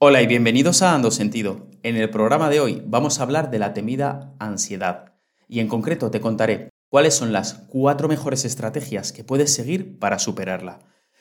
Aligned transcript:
Hola 0.00 0.22
y 0.22 0.28
bienvenidos 0.28 0.82
a 0.82 0.94
Ando 0.94 1.10
Sentido. 1.10 1.66
En 1.82 1.96
el 1.96 2.08
programa 2.08 2.48
de 2.48 2.60
hoy 2.60 2.84
vamos 2.86 3.18
a 3.18 3.24
hablar 3.24 3.50
de 3.50 3.58
la 3.58 3.74
temida 3.74 4.32
ansiedad 4.38 5.14
y 5.48 5.58
en 5.58 5.66
concreto 5.66 6.12
te 6.12 6.20
contaré 6.20 6.68
cuáles 6.88 7.14
son 7.14 7.32
las 7.32 7.54
cuatro 7.66 8.06
mejores 8.06 8.44
estrategias 8.44 9.10
que 9.10 9.24
puedes 9.24 9.52
seguir 9.52 9.98
para 9.98 10.20
superarla. 10.20 10.78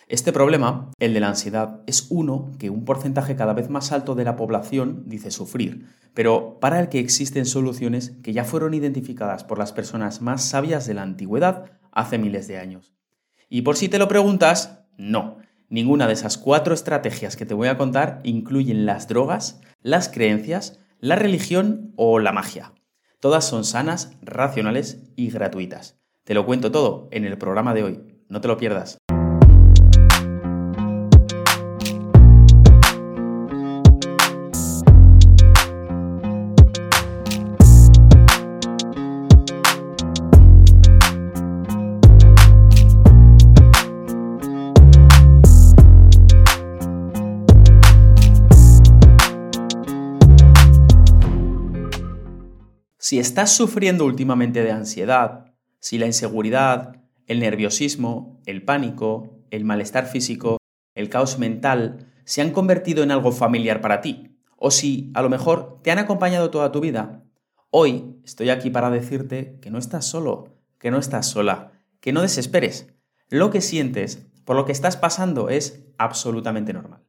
Este 0.08 0.32
problema, 0.32 0.92
el 1.00 1.16
de 1.16 1.20
la 1.20 1.29
ansiedad, 1.29 1.82
es 1.88 2.05
uno 2.12 2.52
que 2.60 2.70
un 2.70 2.86
porcentaje 2.86 3.36
cada 3.36 3.54
vez 3.54 3.68
más 3.71 3.92
alto 3.92 4.13
de 4.13 4.26
la 4.26 4.36
población 4.36 5.05
dice 5.07 5.32
sufrir, 5.32 5.88
pero 6.14 6.59
para 6.59 6.80
el 6.80 6.88
que 6.88 7.00
existen 7.00 7.48
soluciones 7.48 8.12
que 8.21 8.32
ya 8.32 8.44
fueron 8.44 8.75
identificadas 8.75 9.44
por 9.44 9.57
las 9.57 9.73
personas 9.73 10.21
más 10.21 10.44
sabias 10.44 10.86
de 10.86 10.94
la 10.94 11.02
antigüedad 11.02 11.71
hace 11.91 12.20
miles 12.20 12.48
de 12.48 12.59
años. 12.59 12.94
Y 13.50 13.64
por 13.64 13.75
si 13.75 13.89
te 13.89 13.98
lo 13.98 14.07
preguntas, 14.07 14.84
no. 14.98 15.39
Ninguna 15.70 16.07
de 16.07 16.13
esas 16.13 16.38
cuatro 16.38 16.73
estrategias 16.73 17.36
que 17.36 17.45
te 17.45 17.54
voy 17.54 17.67
a 17.67 17.77
contar 17.77 18.21
incluyen 18.23 18.86
las 18.86 19.09
drogas, 19.09 19.59
las 19.81 20.07
creencias, 20.07 20.80
la 20.99 21.17
religión 21.17 21.91
o 21.98 22.20
la 22.20 22.31
magia. 22.31 22.73
Todas 23.20 23.45
son 23.45 23.66
sanas, 23.66 24.17
racionales 24.22 25.11
y 25.17 25.30
gratuitas. 25.30 25.99
Te 26.23 26.34
lo 26.34 26.45
cuento 26.45 26.72
todo 26.72 27.09
en 27.11 27.25
el 27.25 27.38
programa 27.38 27.73
de 27.73 27.84
hoy. 27.84 28.23
No 28.30 28.39
te 28.39 28.48
lo 28.48 28.58
pierdas. 28.58 28.98
Si 53.08 53.19
estás 53.19 53.55
sufriendo 53.55 54.03
últimamente 54.03 54.63
de 54.63 54.72
ansiedad, 54.73 55.53
si 55.80 55.97
la 55.97 56.08
inseguridad, 56.08 56.97
el 57.25 57.39
nerviosismo, 57.39 58.41
el 58.45 58.66
pánico, 58.66 59.45
el 59.49 59.64
malestar 59.64 60.08
físico, 60.08 60.58
el 60.94 61.08
caos 61.08 61.39
mental 61.39 62.11
se 62.25 62.41
han 62.41 62.52
convertido 62.52 63.03
en 63.03 63.11
algo 63.11 63.31
familiar 63.31 63.80
para 63.80 64.02
ti, 64.02 64.38
o 64.58 64.72
si 64.72 65.09
a 65.14 65.22
lo 65.22 65.30
mejor 65.30 65.80
te 65.83 65.91
han 65.91 65.99
acompañado 65.99 66.49
toda 66.49 66.73
tu 66.73 66.81
vida, 66.81 67.23
hoy 67.69 68.19
estoy 68.25 68.49
aquí 68.49 68.72
para 68.72 68.89
decirte 68.89 69.58
que 69.61 69.71
no 69.71 69.77
estás 69.77 70.03
solo, 70.03 70.58
que 70.77 70.92
no 70.92 70.97
estás 70.97 71.27
sola, 71.27 71.71
que 72.02 72.11
no 72.11 72.21
desesperes. 72.21 72.94
Lo 73.30 73.52
que 73.52 73.61
sientes, 73.61 74.27
por 74.44 74.58
lo 74.58 74.66
que 74.66 74.73
estás 74.73 74.97
pasando, 74.97 75.47
es 75.47 75.86
absolutamente 75.97 76.73
normal. 76.73 77.05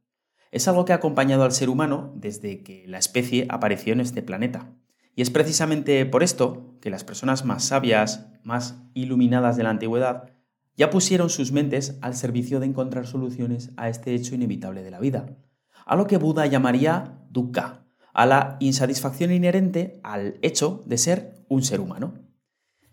Es 0.53 0.69
algo 0.69 0.85
que 0.85 0.93
ha 0.93 1.03
acompañado 1.03 1.43
al 1.43 1.51
ser 1.51 1.69
humano 1.69 2.13
desde 2.15 2.63
que 2.63 2.85
la 2.87 2.99
especie 2.99 3.47
apareció 3.49 3.95
en 3.95 4.01
este 4.01 4.23
planeta. 4.23 4.71
Y 5.19 5.23
es 5.23 5.31
precisamente 5.31 6.07
por 6.07 6.23
esto 6.23 6.77
que 6.81 6.91
las 6.91 7.03
personas 7.03 7.45
más 7.45 7.65
sabias, 7.65 8.29
más 8.45 8.77
iluminadas 8.95 9.57
de 9.57 9.65
la 9.65 9.71
antigüedad, 9.71 10.31
ya 10.77 10.91
pusieron 10.91 11.29
sus 11.29 11.51
mentes 11.51 11.99
al 12.03 12.15
servicio 12.15 12.61
de 12.61 12.67
encontrar 12.67 13.05
soluciones 13.05 13.73
a 13.77 13.89
este 13.89 14.15
hecho 14.15 14.37
inevitable 14.37 14.85
de 14.85 14.93
la 14.93 15.01
vida, 15.01 15.37
a 15.85 15.97
lo 15.97 16.07
que 16.07 16.19
Buda 16.19 16.47
llamaría 16.47 17.19
dukkha, 17.31 17.85
a 18.13 18.27
la 18.27 18.59
insatisfacción 18.61 19.33
inherente 19.33 19.99
al 20.05 20.39
hecho 20.41 20.85
de 20.87 20.99
ser 20.99 21.45
un 21.49 21.65
ser 21.65 21.81
humano. 21.81 22.15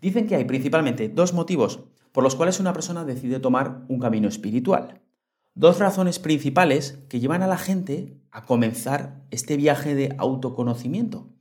Dicen 0.00 0.26
que 0.26 0.34
hay 0.34 0.46
principalmente 0.46 1.08
dos 1.08 1.32
motivos 1.32 1.84
por 2.10 2.24
los 2.24 2.34
cuales 2.34 2.58
una 2.58 2.72
persona 2.72 3.04
decide 3.04 3.38
tomar 3.38 3.84
un 3.86 4.00
camino 4.00 4.26
espiritual. 4.26 5.00
Dos 5.54 5.78
razones 5.78 6.18
principales 6.18 6.98
que 7.08 7.20
llevan 7.20 7.44
a 7.44 7.46
la 7.46 7.56
gente 7.56 8.20
a 8.32 8.46
comenzar 8.46 9.22
este 9.30 9.56
viaje 9.56 9.94
de 9.94 10.12
autoconocimiento 10.18 11.35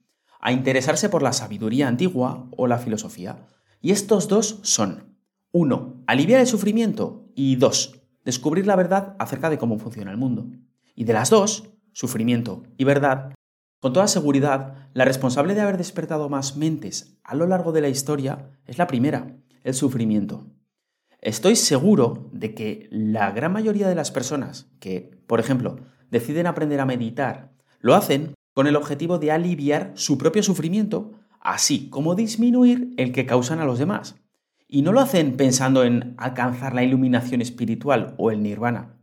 a 0.45 0.51
interesarse 0.51 1.09
por 1.09 1.23
la 1.23 1.33
sabiduría 1.33 1.87
antigua 1.87 2.47
o 2.55 2.67
la 2.67 2.77
filosofía. 2.77 3.47
Y 3.81 3.89
estos 3.89 4.27
dos 4.27 4.59
son, 4.61 5.17
uno, 5.51 6.03
aliviar 6.05 6.39
el 6.39 6.45
sufrimiento 6.45 7.31
y 7.33 7.55
dos, 7.55 7.99
descubrir 8.23 8.67
la 8.67 8.75
verdad 8.75 9.15
acerca 9.17 9.49
de 9.49 9.57
cómo 9.57 9.79
funciona 9.79 10.11
el 10.11 10.17
mundo. 10.17 10.45
Y 10.93 11.05
de 11.05 11.13
las 11.13 11.31
dos, 11.31 11.71
sufrimiento 11.93 12.61
y 12.77 12.83
verdad, 12.83 13.33
con 13.79 13.91
toda 13.93 14.07
seguridad, 14.07 14.87
la 14.93 15.03
responsable 15.03 15.55
de 15.55 15.61
haber 15.61 15.77
despertado 15.77 16.29
más 16.29 16.55
mentes 16.57 17.17
a 17.23 17.33
lo 17.33 17.47
largo 17.47 17.71
de 17.71 17.81
la 17.81 17.89
historia 17.89 18.51
es 18.67 18.77
la 18.77 18.85
primera, 18.85 19.35
el 19.63 19.73
sufrimiento. 19.73 20.45
Estoy 21.21 21.55
seguro 21.55 22.29
de 22.33 22.53
que 22.53 22.87
la 22.91 23.31
gran 23.31 23.51
mayoría 23.51 23.89
de 23.89 23.95
las 23.95 24.11
personas 24.11 24.69
que, 24.79 25.09
por 25.25 25.39
ejemplo, 25.39 25.77
deciden 26.11 26.45
aprender 26.45 26.81
a 26.81 26.85
meditar, 26.85 27.51
lo 27.79 27.95
hacen 27.95 28.34
con 28.55 28.67
el 28.67 28.77
objetivo 28.77 29.19
de 29.19 29.33
aliviar 29.33 29.91
su 29.95 30.17
propio 30.17 30.41
sufrimiento, 30.41 31.11
así 31.41 31.89
como 31.89 32.15
disminuir 32.15 32.93
el 32.95 33.11
que 33.11 33.25
causan 33.25 33.59
a 33.59 33.65
los 33.65 33.77
demás. 33.77 34.15
Y 34.65 34.81
no 34.81 34.93
lo 34.93 35.01
hacen 35.01 35.35
pensando 35.35 35.83
en 35.83 36.15
alcanzar 36.17 36.73
la 36.73 36.81
iluminación 36.81 37.41
espiritual 37.41 38.15
o 38.17 38.31
el 38.31 38.41
nirvana. 38.41 38.97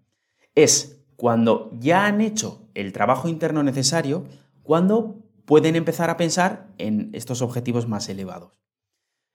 Es 0.54 1.04
cuando 1.16 1.70
ya 1.78 2.06
han 2.06 2.22
hecho 2.22 2.66
el 2.72 2.94
trabajo 2.94 3.28
interno 3.28 3.62
necesario, 3.62 4.24
cuando 4.62 5.22
pueden 5.44 5.76
empezar 5.76 6.08
a 6.08 6.16
pensar 6.16 6.72
en 6.78 7.10
estos 7.12 7.42
objetivos 7.42 7.86
más 7.86 8.08
elevados. 8.08 8.58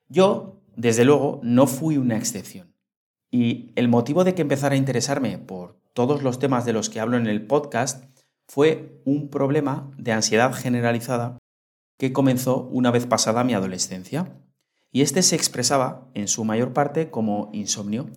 Yo, 0.09 0.63
desde 0.75 1.05
luego, 1.05 1.39
no 1.43 1.67
fui 1.67 1.97
una 1.97 2.17
excepción. 2.17 2.73
Y 3.29 3.71
el 3.75 3.87
motivo 3.87 4.23
de 4.23 4.33
que 4.33 4.41
empezara 4.41 4.73
a 4.73 4.79
interesarme 4.79 5.37
por 5.37 5.79
todos 5.93 6.23
los 6.23 6.39
temas 6.39 6.65
de 6.65 6.73
los 6.73 6.89
que 6.89 6.99
hablo 6.99 7.17
en 7.17 7.27
el 7.27 7.45
podcast 7.45 8.16
fue 8.47 9.01
un 9.05 9.29
problema 9.29 9.91
de 9.97 10.13
ansiedad 10.13 10.53
generalizada 10.53 11.37
que 11.97 12.13
comenzó 12.13 12.63
una 12.63 12.91
vez 12.91 13.05
pasada 13.05 13.43
mi 13.43 13.53
adolescencia. 13.53 14.39
Y 14.91 15.01
este 15.01 15.21
se 15.21 15.35
expresaba 15.35 16.09
en 16.13 16.27
su 16.27 16.45
mayor 16.45 16.73
parte 16.73 17.09
como 17.11 17.49
insomnio, 17.53 18.09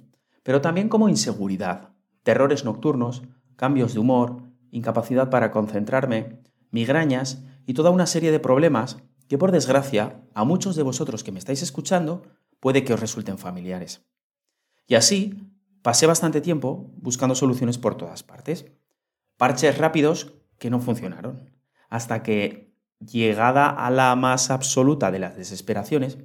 pero 0.42 0.60
también 0.60 0.88
como 0.88 1.08
inseguridad, 1.08 1.91
terrores 2.22 2.64
nocturnos, 2.64 3.22
cambios 3.56 3.94
de 3.94 4.00
humor, 4.00 4.42
incapacidad 4.70 5.30
para 5.30 5.50
concentrarme, 5.50 6.41
migrañas 6.70 7.42
y 7.66 7.74
toda 7.74 7.91
una 7.91 8.06
serie 8.06 8.30
de 8.30 8.41
problemas 8.41 8.98
que 9.28 9.38
por 9.38 9.52
desgracia 9.52 10.22
a 10.34 10.44
muchos 10.44 10.76
de 10.76 10.82
vosotros 10.82 11.24
que 11.24 11.32
me 11.32 11.38
estáis 11.38 11.62
escuchando 11.62 12.22
puede 12.60 12.84
que 12.84 12.94
os 12.94 13.00
resulten 13.00 13.38
familiares. 13.38 14.06
Y 14.86 14.94
así 14.94 15.34
pasé 15.82 16.06
bastante 16.06 16.41
tiempo 16.41 16.92
buscando 16.97 17.34
soluciones 17.34 17.78
por 17.78 17.97
todas 17.97 18.22
partes 18.22 18.66
parches 19.40 19.78
rápidos 19.78 20.34
que 20.58 20.68
no 20.68 20.80
funcionaron. 20.80 21.48
Hasta 21.88 22.22
que, 22.22 22.74
llegada 22.98 23.70
a 23.70 23.90
la 23.90 24.14
más 24.14 24.50
absoluta 24.50 25.10
de 25.10 25.18
las 25.18 25.34
desesperaciones, 25.34 26.18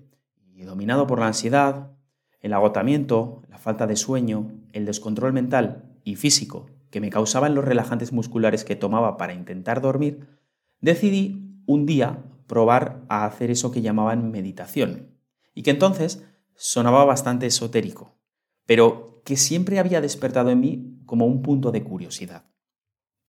y 0.53 0.63
dominado 0.63 1.07
por 1.07 1.19
la 1.19 1.27
ansiedad, 1.27 1.93
el 2.41 2.51
agotamiento, 2.51 3.41
la 3.47 3.57
falta 3.57 3.87
de 3.87 3.95
sueño, 3.95 4.51
el 4.73 4.85
descontrol 4.85 5.31
mental 5.31 5.93
y 6.03 6.17
físico 6.17 6.65
que 6.89 6.99
me 6.99 7.09
causaban 7.09 7.55
los 7.55 7.63
relajantes 7.63 8.11
musculares 8.11 8.65
que 8.65 8.75
tomaba 8.75 9.15
para 9.15 9.33
intentar 9.33 9.79
dormir, 9.79 10.27
decidí 10.81 11.61
un 11.67 11.85
día 11.85 12.21
probar 12.47 13.05
a 13.07 13.23
hacer 13.23 13.49
eso 13.49 13.71
que 13.71 13.81
llamaban 13.81 14.29
meditación, 14.29 15.15
y 15.53 15.63
que 15.63 15.71
entonces 15.71 16.25
sonaba 16.53 17.05
bastante 17.05 17.45
esotérico, 17.45 18.17
pero 18.65 19.21
que 19.23 19.37
siempre 19.37 19.79
había 19.79 20.01
despertado 20.01 20.49
en 20.49 20.59
mí 20.59 20.99
como 21.05 21.25
un 21.25 21.41
punto 21.41 21.71
de 21.71 21.81
curiosidad. 21.81 22.43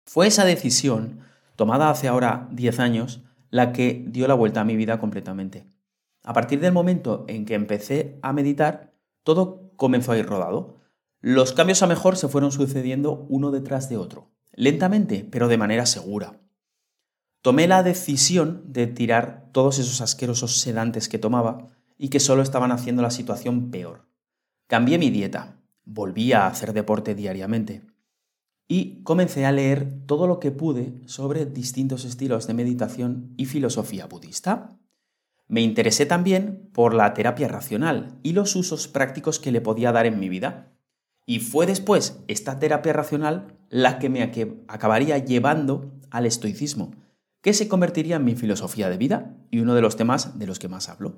Fue 0.07 0.29
esa 0.29 0.45
decisión, 0.45 1.21
tomada 1.57 1.91
hace 1.91 2.07
ahora 2.07 2.49
10 2.53 2.79
años, 2.79 3.23
la 3.51 3.73
que 3.73 4.05
dio 4.07 4.29
la 4.29 4.35
vuelta 4.35 4.61
a 4.61 4.65
mi 4.65 4.77
vida 4.77 5.01
completamente. 5.01 5.67
A 6.23 6.33
partir 6.33 6.61
del 6.61 6.73
momento 6.73 7.25
en 7.27 7.45
que 7.45 7.55
empecé 7.55 8.19
a 8.23 8.33
meditar, 8.33 8.95
todo 9.25 9.73
comenzó 9.75 10.13
a 10.13 10.19
ir 10.19 10.27
rodado. 10.27 10.77
Los 11.21 11.53
cambios 11.53 11.83
a 11.83 11.89
mejor 11.89 12.17
se 12.17 12.29
fueron 12.29 12.53
sucediendo 12.53 13.27
uno 13.29 13.51
detrás 13.51 13.89
de 13.89 13.97
otro, 13.97 14.31
lentamente, 14.53 15.27
pero 15.29 15.49
de 15.49 15.59
manera 15.59 15.87
segura. 15.87 16.39
Tomé 17.43 17.67
la 17.67 17.83
decisión 17.83 18.63
de 18.73 18.87
tirar 18.87 19.49
todos 19.51 19.81
esos 19.81 20.01
asquerosos 20.01 20.61
sedantes 20.61 21.09
que 21.09 21.19
tomaba 21.19 21.67
y 21.99 22.11
que 22.11 22.21
solo 22.21 22.43
estaban 22.43 22.71
haciendo 22.71 23.03
la 23.03 23.11
situación 23.11 23.73
peor. 23.73 24.07
Cambié 24.69 24.99
mi 24.99 25.11
dieta, 25.11 25.57
volví 25.85 26.33
a 26.33 26.47
hacer 26.47 26.73
deporte 26.73 27.17
diariamente 27.17 27.83
y 28.69 29.03
comencé 29.03 29.47
a 29.47 29.53
leer 29.53 29.93
todo 30.07 30.27
lo 30.27 30.41
que 30.41 30.51
pude 30.51 30.95
sobre 31.07 31.47
distintos 31.47 32.05
estilos 32.05 32.47
de 32.47 32.55
meditación 32.55 33.33
y 33.37 33.47
filosofía 33.47 34.07
budista. 34.07 34.77
Me 35.49 35.61
interesé 35.61 36.07
también 36.07 36.69
por 36.73 36.93
la 36.93 37.15
terapia 37.15 37.47
racional 37.47 38.19
y 38.23 38.33
los 38.33 38.57
usos 38.57 38.89
prácticos 38.89 39.39
que 39.39 39.53
le 39.53 39.61
podía 39.61 39.93
dar 39.93 40.07
en 40.07 40.19
mi 40.19 40.29
vida. 40.29 40.73
Y 41.25 41.41
fue 41.41 41.67
después 41.67 42.21
esta 42.27 42.59
terapia 42.59 42.93
racional 42.93 43.57
la 43.69 43.99
que 43.99 44.09
me 44.09 44.23
acabaría 44.69 45.19
llevando 45.19 45.93
al 46.11 46.27
estoicismo, 46.27 46.93
que 47.41 47.53
se 47.53 47.69
convertiría 47.69 48.17
en 48.17 48.25
mi 48.25 48.35
filosofía 48.35 48.89
de 48.91 48.97
vida 48.97 49.37
y 49.51 49.61
uno 49.61 49.75
de 49.75 49.83
los 49.83 49.97
temas 49.97 50.39
de 50.39 50.47
los 50.47 50.59
que 50.59 50.69
más 50.69 50.89
hablo. 50.89 51.17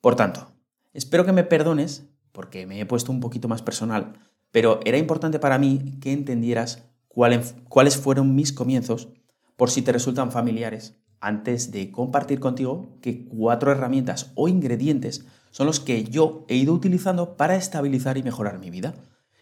Por 0.00 0.14
tanto, 0.14 0.52
espero 0.92 1.24
que 1.24 1.32
me 1.32 1.42
perdones 1.42 2.08
porque 2.30 2.66
me 2.66 2.80
he 2.80 2.86
puesto 2.86 3.10
un 3.10 3.20
poquito 3.20 3.48
más 3.48 3.62
personal 3.62 4.20
pero 4.56 4.80
era 4.86 4.96
importante 4.96 5.38
para 5.38 5.58
mí 5.58 5.98
que 6.00 6.12
entendieras 6.12 6.82
cuáles 7.08 7.96
fueron 7.98 8.34
mis 8.34 8.54
comienzos, 8.54 9.10
por 9.54 9.68
si 9.68 9.82
te 9.82 9.92
resultan 9.92 10.32
familiares, 10.32 10.96
antes 11.20 11.72
de 11.72 11.92
compartir 11.92 12.40
contigo 12.40 12.96
que 13.02 13.26
cuatro 13.26 13.70
herramientas 13.70 14.32
o 14.34 14.48
ingredientes 14.48 15.26
son 15.50 15.66
los 15.66 15.78
que 15.78 16.04
yo 16.04 16.46
he 16.48 16.54
ido 16.54 16.72
utilizando 16.72 17.36
para 17.36 17.54
estabilizar 17.54 18.16
y 18.16 18.22
mejorar 18.22 18.58
mi 18.58 18.70
vida. 18.70 18.94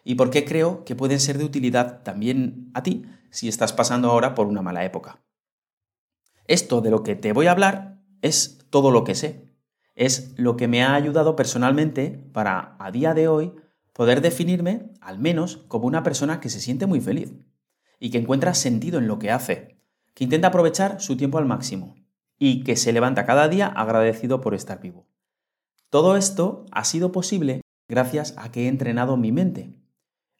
Y 0.03 0.17
por 0.17 0.31
qué 0.31 0.45
creo 0.45 0.85
que 0.85 0.97
pueden 0.97 1.21
ser 1.21 1.39
de 1.39 1.45
utilidad 1.45 2.03
también 2.03 2.73
a 2.75 2.83
ti 2.83 3.05
si 3.31 3.47
estás 3.47 3.73
pasando 3.73 4.11
ahora 4.11 4.35
por 4.35 4.49
una 4.49 4.63
mala 4.63 4.85
época. 4.85 5.23
Esto 6.49 6.81
de 6.81 6.91
lo 6.91 7.05
que 7.05 7.15
te 7.15 7.33
voy 7.33 7.47
a 7.47 7.53
hablar 7.53 8.01
es 8.21 8.67
todo 8.69 8.91
lo 8.91 9.05
que 9.05 9.15
sé. 9.15 9.55
Es 9.95 10.35
lo 10.37 10.57
que 10.57 10.67
me 10.67 10.83
ha 10.83 10.97
ayudado 10.97 11.37
personalmente 11.37 12.11
para, 12.33 12.75
a 12.81 12.91
día 12.91 13.15
de 13.15 13.29
hoy, 13.29 13.53
poder 13.95 14.21
definirme, 14.21 14.91
al 15.01 15.19
menos, 15.19 15.57
como 15.69 15.87
una 15.87 16.03
persona 16.03 16.41
que 16.41 16.51
se 16.51 16.61
siente 16.61 16.85
muy 16.85 17.01
feliz 17.01 17.33
y 17.99 18.11
que 18.11 18.19
encuentra 18.19 18.53
sentido 18.53 18.99
en 18.99 19.07
lo 19.07 19.19
que 19.19 19.31
hace, 19.31 19.81
que 20.13 20.25
intenta 20.25 20.49
aprovechar 20.49 21.01
su 21.01 21.17
tiempo 21.17 21.39
al 21.39 21.47
máximo 21.47 21.95
y 22.39 22.65
que 22.65 22.77
se 22.77 22.93
levanta 22.93 23.25
cada 23.25 23.49
día 23.49 23.69
agradecido 23.69 24.41
por 24.41 24.55
estar 24.55 24.81
vivo. 24.81 25.07
Todo 25.89 26.17
esto 26.17 26.67
ha 26.73 26.85
sido 26.85 27.13
posible 27.13 27.61
gracias 27.89 28.35
a 28.37 28.51
que 28.51 28.65
he 28.65 28.69
entrenado 28.69 29.17
mi 29.17 29.31
mente. 29.31 29.79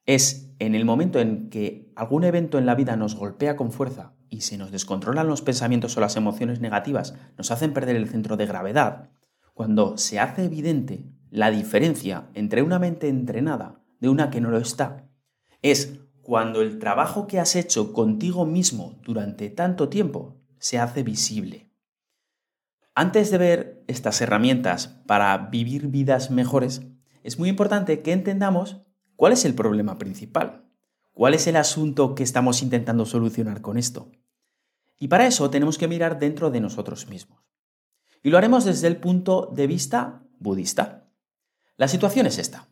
Es 0.05 0.53
en 0.59 0.75
el 0.75 0.85
momento 0.85 1.21
en 1.21 1.49
que 1.49 1.93
algún 1.95 2.25
evento 2.25 2.59
en 2.59 2.67
la 2.67 2.75
vida 2.75 2.97
nos 2.97 3.15
golpea 3.15 3.57
con 3.57 3.71
fuerza 3.71 4.15
y 4.29 4.41
se 4.41 4.59
nos 4.59 4.73
descontrolan 4.73 5.29
los 5.29 5.43
pensamientos 5.43 5.97
o 5.97 6.01
las 6.01 6.17
emociones 6.17 6.61
negativas, 6.61 7.15
nos 7.39 7.53
hacen 7.53 7.73
perder 7.73 7.95
el 7.95 8.09
centro 8.09 8.37
de 8.37 8.47
gravedad, 8.47 9.11
cuando 9.55 9.97
se 9.97 10.19
hace 10.19 10.45
evidente 10.45 11.07
la 11.35 11.51
diferencia 11.51 12.31
entre 12.35 12.63
una 12.63 12.79
mente 12.79 13.09
entrenada 13.09 13.83
de 13.99 14.09
una 14.09 14.31
que 14.31 14.41
no 14.41 14.51
lo 14.51 14.59
está, 14.59 15.09
es 15.63 15.99
cuando 16.23 16.63
el 16.63 16.79
trabajo 16.79 17.27
que 17.27 17.41
has 17.41 17.57
hecho 17.57 17.93
contigo 17.93 18.47
mismo 18.47 19.01
durante 19.03 19.51
tanto 19.51 19.89
tiempo 19.89 20.37
se 20.59 20.79
hace 20.79 21.03
visible. 21.03 21.69
Antes 22.95 23.33
de 23.33 23.39
ver 23.39 23.85
estas 23.89 24.21
herramientas 24.21 24.87
para 25.09 25.37
vivir 25.37 25.89
vidas 25.89 26.31
mejores, 26.31 26.83
es 27.25 27.37
muy 27.37 27.49
importante 27.49 28.01
que 28.01 28.13
entendamos 28.13 28.83
cuál 29.17 29.33
es 29.33 29.45
el 29.45 29.57
problema 29.57 29.99
principal, 29.99 30.71
cuál 31.15 31.35
es 31.35 31.49
el 31.49 31.57
asunto 31.57 32.15
que 32.15 32.23
estamos 32.23 32.63
intentando 32.63 33.07
solucionar 33.07 33.61
con 33.61 33.77
esto. 33.77 34.13
Y 35.01 35.09
para 35.09 35.27
eso 35.27 35.51
tenemos 35.51 35.79
que 35.79 35.89
mirar 35.89 36.21
dentro 36.21 36.53
de 36.53 36.61
nosotros 36.61 37.09
mismos. 37.09 37.41
Y 38.23 38.31
lo 38.31 38.39
haremos 38.39 38.65
desde 38.65 38.87
el 38.87 38.99
punto 38.99 39.51
de 39.53 39.67
vista 39.67 40.23
budista. 40.39 41.04
La 41.77 41.89
situación 41.89 42.27
es 42.27 42.39
esta. 42.39 42.69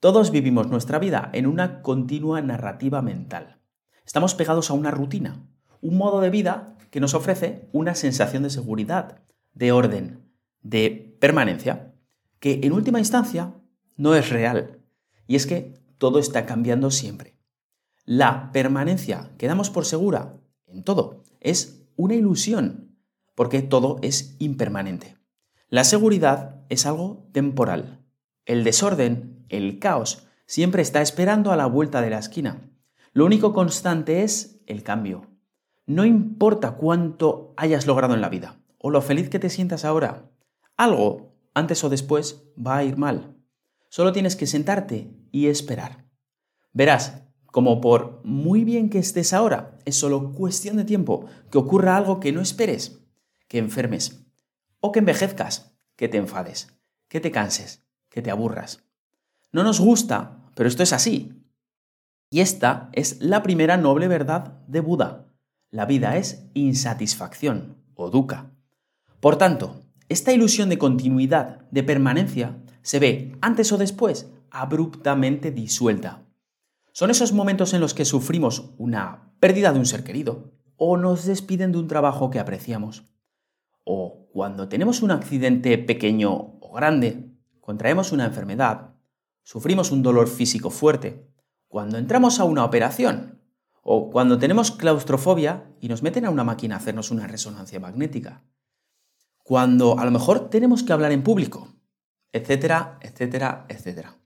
Todos 0.00 0.30
vivimos 0.30 0.68
nuestra 0.68 0.98
vida 0.98 1.28
en 1.34 1.46
una 1.46 1.82
continua 1.82 2.40
narrativa 2.40 3.02
mental. 3.02 3.60
Estamos 4.06 4.34
pegados 4.34 4.70
a 4.70 4.74
una 4.74 4.90
rutina, 4.90 5.46
un 5.82 5.98
modo 5.98 6.22
de 6.22 6.30
vida 6.30 6.78
que 6.90 7.00
nos 7.00 7.12
ofrece 7.12 7.68
una 7.72 7.94
sensación 7.94 8.42
de 8.42 8.48
seguridad, 8.48 9.20
de 9.52 9.72
orden, 9.72 10.30
de 10.62 11.18
permanencia, 11.20 11.94
que 12.40 12.60
en 12.62 12.72
última 12.72 12.98
instancia 12.98 13.52
no 13.96 14.14
es 14.14 14.30
real. 14.30 14.80
Y 15.26 15.36
es 15.36 15.46
que 15.46 15.74
todo 15.98 16.18
está 16.18 16.46
cambiando 16.46 16.90
siempre. 16.90 17.36
La 18.06 18.52
permanencia 18.52 19.32
que 19.36 19.48
damos 19.48 19.68
por 19.68 19.84
segura 19.84 20.40
en 20.66 20.82
todo 20.82 21.24
es 21.40 21.86
una 21.96 22.14
ilusión, 22.14 22.96
porque 23.34 23.60
todo 23.60 23.98
es 24.00 24.34
impermanente. 24.38 25.18
La 25.68 25.84
seguridad 25.84 26.64
es 26.70 26.86
algo 26.86 27.28
temporal. 27.32 28.03
El 28.44 28.64
desorden 28.64 29.34
el 29.48 29.78
caos, 29.78 30.26
siempre 30.46 30.82
está 30.82 31.00
esperando 31.00 31.52
a 31.52 31.56
la 31.56 31.66
vuelta 31.66 32.00
de 32.00 32.10
la 32.10 32.18
esquina. 32.18 32.70
Lo 33.12 33.24
único 33.24 33.52
constante 33.52 34.22
es 34.22 34.60
el 34.66 34.82
cambio. 34.82 35.30
No 35.86 36.04
importa 36.04 36.72
cuánto 36.72 37.54
hayas 37.56 37.86
logrado 37.86 38.14
en 38.14 38.20
la 38.20 38.28
vida 38.28 38.60
o 38.78 38.90
lo 38.90 39.00
feliz 39.00 39.28
que 39.30 39.38
te 39.38 39.50
sientas 39.50 39.84
ahora, 39.84 40.30
algo, 40.76 41.34
antes 41.54 41.82
o 41.84 41.88
después, 41.88 42.42
va 42.54 42.78
a 42.78 42.84
ir 42.84 42.96
mal. 42.96 43.36
Solo 43.88 44.12
tienes 44.12 44.36
que 44.36 44.46
sentarte 44.46 45.10
y 45.30 45.46
esperar. 45.46 46.04
Verás, 46.72 47.22
como 47.46 47.80
por 47.80 48.20
muy 48.24 48.64
bien 48.64 48.90
que 48.90 48.98
estés 48.98 49.32
ahora, 49.32 49.78
es 49.84 49.96
solo 49.96 50.32
cuestión 50.32 50.76
de 50.76 50.84
tiempo 50.84 51.26
que 51.50 51.58
ocurra 51.58 51.96
algo 51.96 52.18
que 52.18 52.32
no 52.32 52.40
esperes, 52.40 53.00
que 53.46 53.58
enfermes, 53.58 54.26
o 54.80 54.90
que 54.90 54.98
envejezcas, 54.98 55.76
que 55.96 56.08
te 56.08 56.18
enfades, 56.18 56.76
que 57.08 57.20
te 57.20 57.30
canses, 57.30 57.83
que 58.14 58.22
te 58.22 58.30
aburras. 58.30 58.84
No 59.50 59.64
nos 59.64 59.80
gusta, 59.80 60.38
pero 60.54 60.68
esto 60.68 60.84
es 60.84 60.92
así. 60.92 61.32
Y 62.30 62.40
esta 62.40 62.88
es 62.92 63.20
la 63.20 63.42
primera 63.42 63.76
noble 63.76 64.06
verdad 64.06 64.60
de 64.68 64.78
Buda. 64.78 65.26
La 65.72 65.84
vida 65.84 66.16
es 66.16 66.46
insatisfacción 66.54 67.76
o 67.96 68.10
dukkha. 68.10 68.52
Por 69.18 69.34
tanto, 69.34 69.80
esta 70.08 70.32
ilusión 70.32 70.68
de 70.68 70.78
continuidad, 70.78 71.68
de 71.72 71.82
permanencia, 71.82 72.56
se 72.82 73.00
ve 73.00 73.36
antes 73.40 73.72
o 73.72 73.78
después 73.78 74.30
abruptamente 74.48 75.50
disuelta. 75.50 76.22
Son 76.92 77.10
esos 77.10 77.32
momentos 77.32 77.74
en 77.74 77.80
los 77.80 77.94
que 77.94 78.04
sufrimos 78.04 78.70
una 78.78 79.32
pérdida 79.40 79.72
de 79.72 79.80
un 79.80 79.86
ser 79.86 80.04
querido, 80.04 80.52
o 80.76 80.96
nos 80.96 81.24
despiden 81.24 81.72
de 81.72 81.78
un 81.78 81.88
trabajo 81.88 82.30
que 82.30 82.38
apreciamos, 82.38 83.06
o 83.82 84.28
cuando 84.32 84.68
tenemos 84.68 85.02
un 85.02 85.10
accidente 85.10 85.78
pequeño 85.78 86.58
o 86.60 86.72
grande, 86.72 87.23
contraemos 87.64 88.12
una 88.12 88.26
enfermedad, 88.26 88.90
sufrimos 89.42 89.90
un 89.90 90.02
dolor 90.02 90.28
físico 90.28 90.68
fuerte, 90.68 91.26
cuando 91.66 91.96
entramos 91.96 92.38
a 92.38 92.44
una 92.44 92.62
operación 92.62 93.40
o 93.80 94.10
cuando 94.10 94.36
tenemos 94.36 94.70
claustrofobia 94.70 95.64
y 95.80 95.88
nos 95.88 96.02
meten 96.02 96.26
a 96.26 96.30
una 96.30 96.44
máquina 96.44 96.74
a 96.74 96.78
hacernos 96.78 97.10
una 97.10 97.26
resonancia 97.26 97.80
magnética, 97.80 98.44
cuando 99.42 99.98
a 99.98 100.04
lo 100.04 100.10
mejor 100.10 100.50
tenemos 100.50 100.82
que 100.82 100.92
hablar 100.92 101.10
en 101.12 101.22
público, 101.22 101.72
etcétera, 102.32 102.98
etcétera, 103.00 103.64
etcétera. 103.70 104.18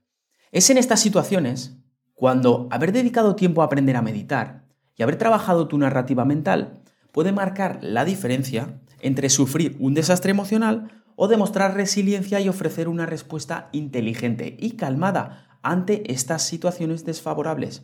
Es 0.51 0.69
en 0.69 0.77
estas 0.77 0.99
situaciones 0.99 1.77
cuando 2.15 2.67
haber 2.71 2.91
dedicado 2.91 3.37
tiempo 3.37 3.61
a 3.61 3.65
aprender 3.65 3.95
a 3.95 4.01
meditar 4.01 4.65
y 4.97 5.03
haber 5.03 5.17
trabajado 5.17 5.69
tu 5.69 5.77
narrativa 5.77 6.25
mental 6.25 6.83
puede 7.13 7.31
marcar 7.31 7.79
la 7.81 8.03
diferencia 8.03 8.81
entre 8.99 9.29
sufrir 9.29 9.77
un 9.79 9.93
desastre 9.93 10.31
emocional 10.31 10.98
o 11.21 11.27
demostrar 11.27 11.75
resiliencia 11.75 12.39
y 12.39 12.47
ofrecer 12.47 12.87
una 12.87 13.05
respuesta 13.05 13.67
inteligente 13.73 14.55
y 14.57 14.77
calmada 14.77 15.59
ante 15.61 16.09
estas 16.13 16.43
situaciones 16.43 17.03
desfavorables. 17.03 17.83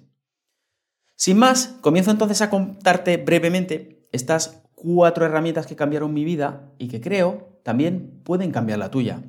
Sin 1.18 1.38
más, 1.38 1.76
comienzo 1.82 2.12
entonces 2.12 2.42
a 2.42 2.50
contarte 2.50 3.18
brevemente 3.18 4.08
estas 4.14 4.64
cuatro 4.74 5.26
herramientas 5.26 5.68
que 5.68 5.76
cambiaron 5.76 6.14
mi 6.14 6.24
vida 6.24 6.72
y 6.78 6.88
que 6.88 7.02
creo 7.02 7.60
también 7.62 8.22
pueden 8.24 8.52
cambiar 8.52 8.80
la 8.80 8.90
tuya. 8.90 9.22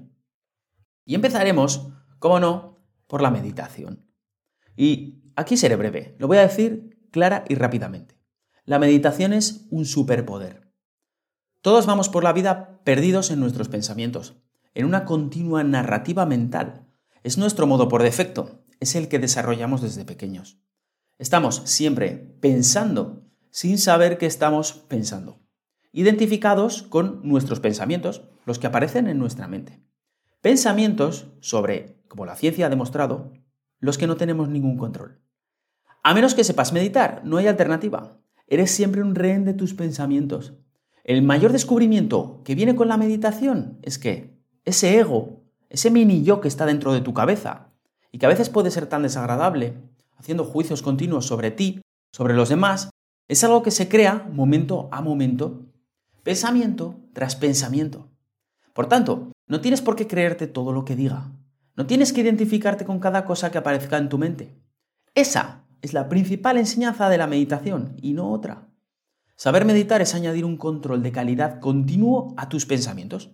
Y 1.05 1.17
empezaremos, 1.17 1.89
como 2.21 2.39
no, 2.39 2.79
por 3.09 3.23
la 3.23 3.33
meditación. 3.33 4.07
Y 4.77 5.33
aquí 5.35 5.57
seré 5.57 5.75
breve, 5.75 6.15
lo 6.21 6.29
voy 6.29 6.39
a 6.39 6.43
decir 6.43 6.97
clara 7.11 7.45
y 7.49 7.57
rápidamente. 7.57 8.21
La 8.67 8.79
meditación 8.79 9.33
es 9.33 9.67
un 9.69 9.85
superpoder. 9.85 10.66
Todos 11.67 11.85
vamos 11.85 12.09
por 12.09 12.23
la 12.23 12.33
vida 12.33 12.79
perdidos 12.85 13.33
en 13.33 13.41
nuestros 13.41 13.69
pensamientos, 13.69 14.37
en 14.73 14.87
una 14.87 15.05
continua 15.05 15.65
narrativa 15.65 16.25
mental. 16.25 16.87
Es 17.25 17.39
nuestro 17.39 17.67
modo 17.67 17.89
por 17.89 18.05
defecto, 18.05 18.61
es 18.79 18.95
el 18.95 19.09
que 19.09 19.19
desarrollamos 19.19 19.83
desde 19.83 20.05
pequeños. 20.05 20.61
Estamos 21.19 21.63
siempre 21.65 22.37
pensando 22.41 23.25
sin 23.51 23.79
saber 23.79 24.17
que 24.17 24.27
estamos 24.27 24.75
pensando, 24.87 25.41
identificados 25.91 26.85
con 26.85 27.29
nuestros 27.29 27.59
pensamientos, 27.59 28.23
los 28.45 28.61
que 28.61 28.69
aparecen 28.69 29.09
en 29.09 29.19
nuestra 29.19 29.49
mente. 29.49 29.83
Pensamientos 30.43 31.27
sobre, 31.41 32.01
como 32.07 32.27
la 32.27 32.37
ciencia 32.37 32.67
ha 32.67 32.71
demostrado, 32.71 33.33
los 33.81 33.99
que 33.99 34.07
no 34.07 34.17
tenemos 34.17 34.49
ningún 34.49 34.79
control. 34.79 35.21
A 36.05 36.15
menos 36.15 36.37
que 36.37 36.45
sepas 36.45 36.73
meditar, 36.73 37.23
no 37.25 37.39
hay 37.39 37.49
alternativa. 37.49 38.21
Eres 38.47 38.71
siempre 38.71 39.03
un 39.03 39.17
rehén 39.17 39.45
de 39.45 39.53
tus 39.53 39.75
pensamientos. 39.75 40.55
El 41.07 41.23
mayor 41.23 41.53
descubrimiento 41.53 42.41
que 42.43 42.57
viene 42.57 42.75
con 42.75 42.89
la 42.89 42.97
meditación 42.97 43.79
es 43.83 43.97
que 43.97 44.37
ese 44.65 44.99
ego, 44.99 45.45
ese 45.71 45.89
mini 45.89 46.25
yo 46.25 46.41
que 46.41 46.49
está 46.49 46.67
dentro 46.67 46.93
de 46.93 47.01
tu 47.01 47.15
cabeza 47.15 47.69
y 48.11 48.19
que 48.19 48.27
a 48.27 48.29
veces 48.29 48.51
puede 48.51 48.73
ser 48.73 48.89
tan 48.89 49.03
desagradable, 49.03 49.75
haciendo 50.17 50.45
juicios 50.45 50.83
continuos 50.83 51.25
sobre 51.25 51.53
ti, 51.53 51.81
sobre 52.11 52.35
los 52.35 52.49
demás, 52.49 52.91
es 53.29 53.45
algo 53.45 53.63
que 53.63 53.71
se 53.71 53.89
crea 53.89 54.29
momento 54.33 54.89
a 54.91 55.01
momento, 55.01 55.63
pensamiento 56.25 56.99
tras 57.13 57.37
pensamiento. 57.37 58.09
Por 58.73 58.89
tanto, 58.89 59.31
no 59.47 59.61
tienes 59.61 59.83
por 59.83 59.95
qué 59.95 60.09
creerte 60.09 60.49
todo 60.49 60.73
lo 60.73 60.85
que 60.85 60.97
diga. 60.97 61.31
No 61.77 61.87
tienes 61.87 62.13
que 62.13 62.23
identificarte 62.23 62.85
con 62.85 62.99
cada 62.99 63.25
cosa 63.25 63.53
que 63.53 63.59
aparezca 63.59 63.97
en 63.97 64.09
tu 64.09 64.19
mente. 64.19 64.57
Esa 65.15 65.67
es 65.83 65.93
la 65.93 66.09
principal 66.09 66.57
enseñanza 66.57 67.09
de 67.09 67.19
la 67.19 67.29
meditación 67.29 67.95
y 68.03 68.13
no 68.13 68.33
otra. 68.33 68.66
Saber 69.37 69.67
meditar 69.67 70.01
es 70.01 70.15
añadir 70.15 70.47
un 70.47 70.57
control 70.57 71.03
de 71.03 71.13
calidad 71.13 71.61
continuo 71.61 72.35
a 72.39 72.49
tus 72.49 72.65
pensamientos, 72.65 73.33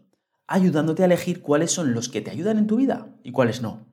ayudándote 0.49 1.03
a 1.03 1.07
elegir 1.07 1.41
cuáles 1.41 1.71
son 1.71 1.95
los 1.95 2.09
que 2.09 2.21
te 2.21 2.31
ayudan 2.31 2.59
en 2.59 2.67
tu 2.67 2.77
vida 2.77 3.09
y 3.23 3.31
cuáles 3.31 3.63
no, 3.63 3.87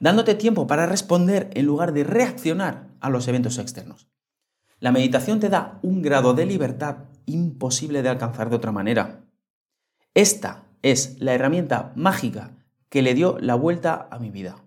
dándote 0.00 0.34
tiempo 0.34 0.66
para 0.66 0.86
responder 0.86 1.50
en 1.52 1.66
lugar 1.66 1.92
de 1.92 2.04
reaccionar 2.04 2.88
a 3.00 3.10
los 3.10 3.28
eventos 3.28 3.58
externos. 3.58 4.08
La 4.80 4.92
meditación 4.92 5.40
te 5.40 5.50
da 5.50 5.78
un 5.82 6.00
grado 6.00 6.32
de 6.32 6.46
libertad 6.46 7.04
imposible 7.26 8.02
de 8.02 8.08
alcanzar 8.08 8.48
de 8.48 8.56
otra 8.56 8.72
manera. 8.72 9.24
Esta 10.14 10.64
es 10.80 11.20
la 11.20 11.34
herramienta 11.34 11.92
mágica 11.94 12.56
que 12.88 13.02
le 13.02 13.14
dio 13.14 13.38
la 13.38 13.54
vuelta 13.54 14.08
a 14.10 14.18
mi 14.18 14.30
vida. 14.30 14.64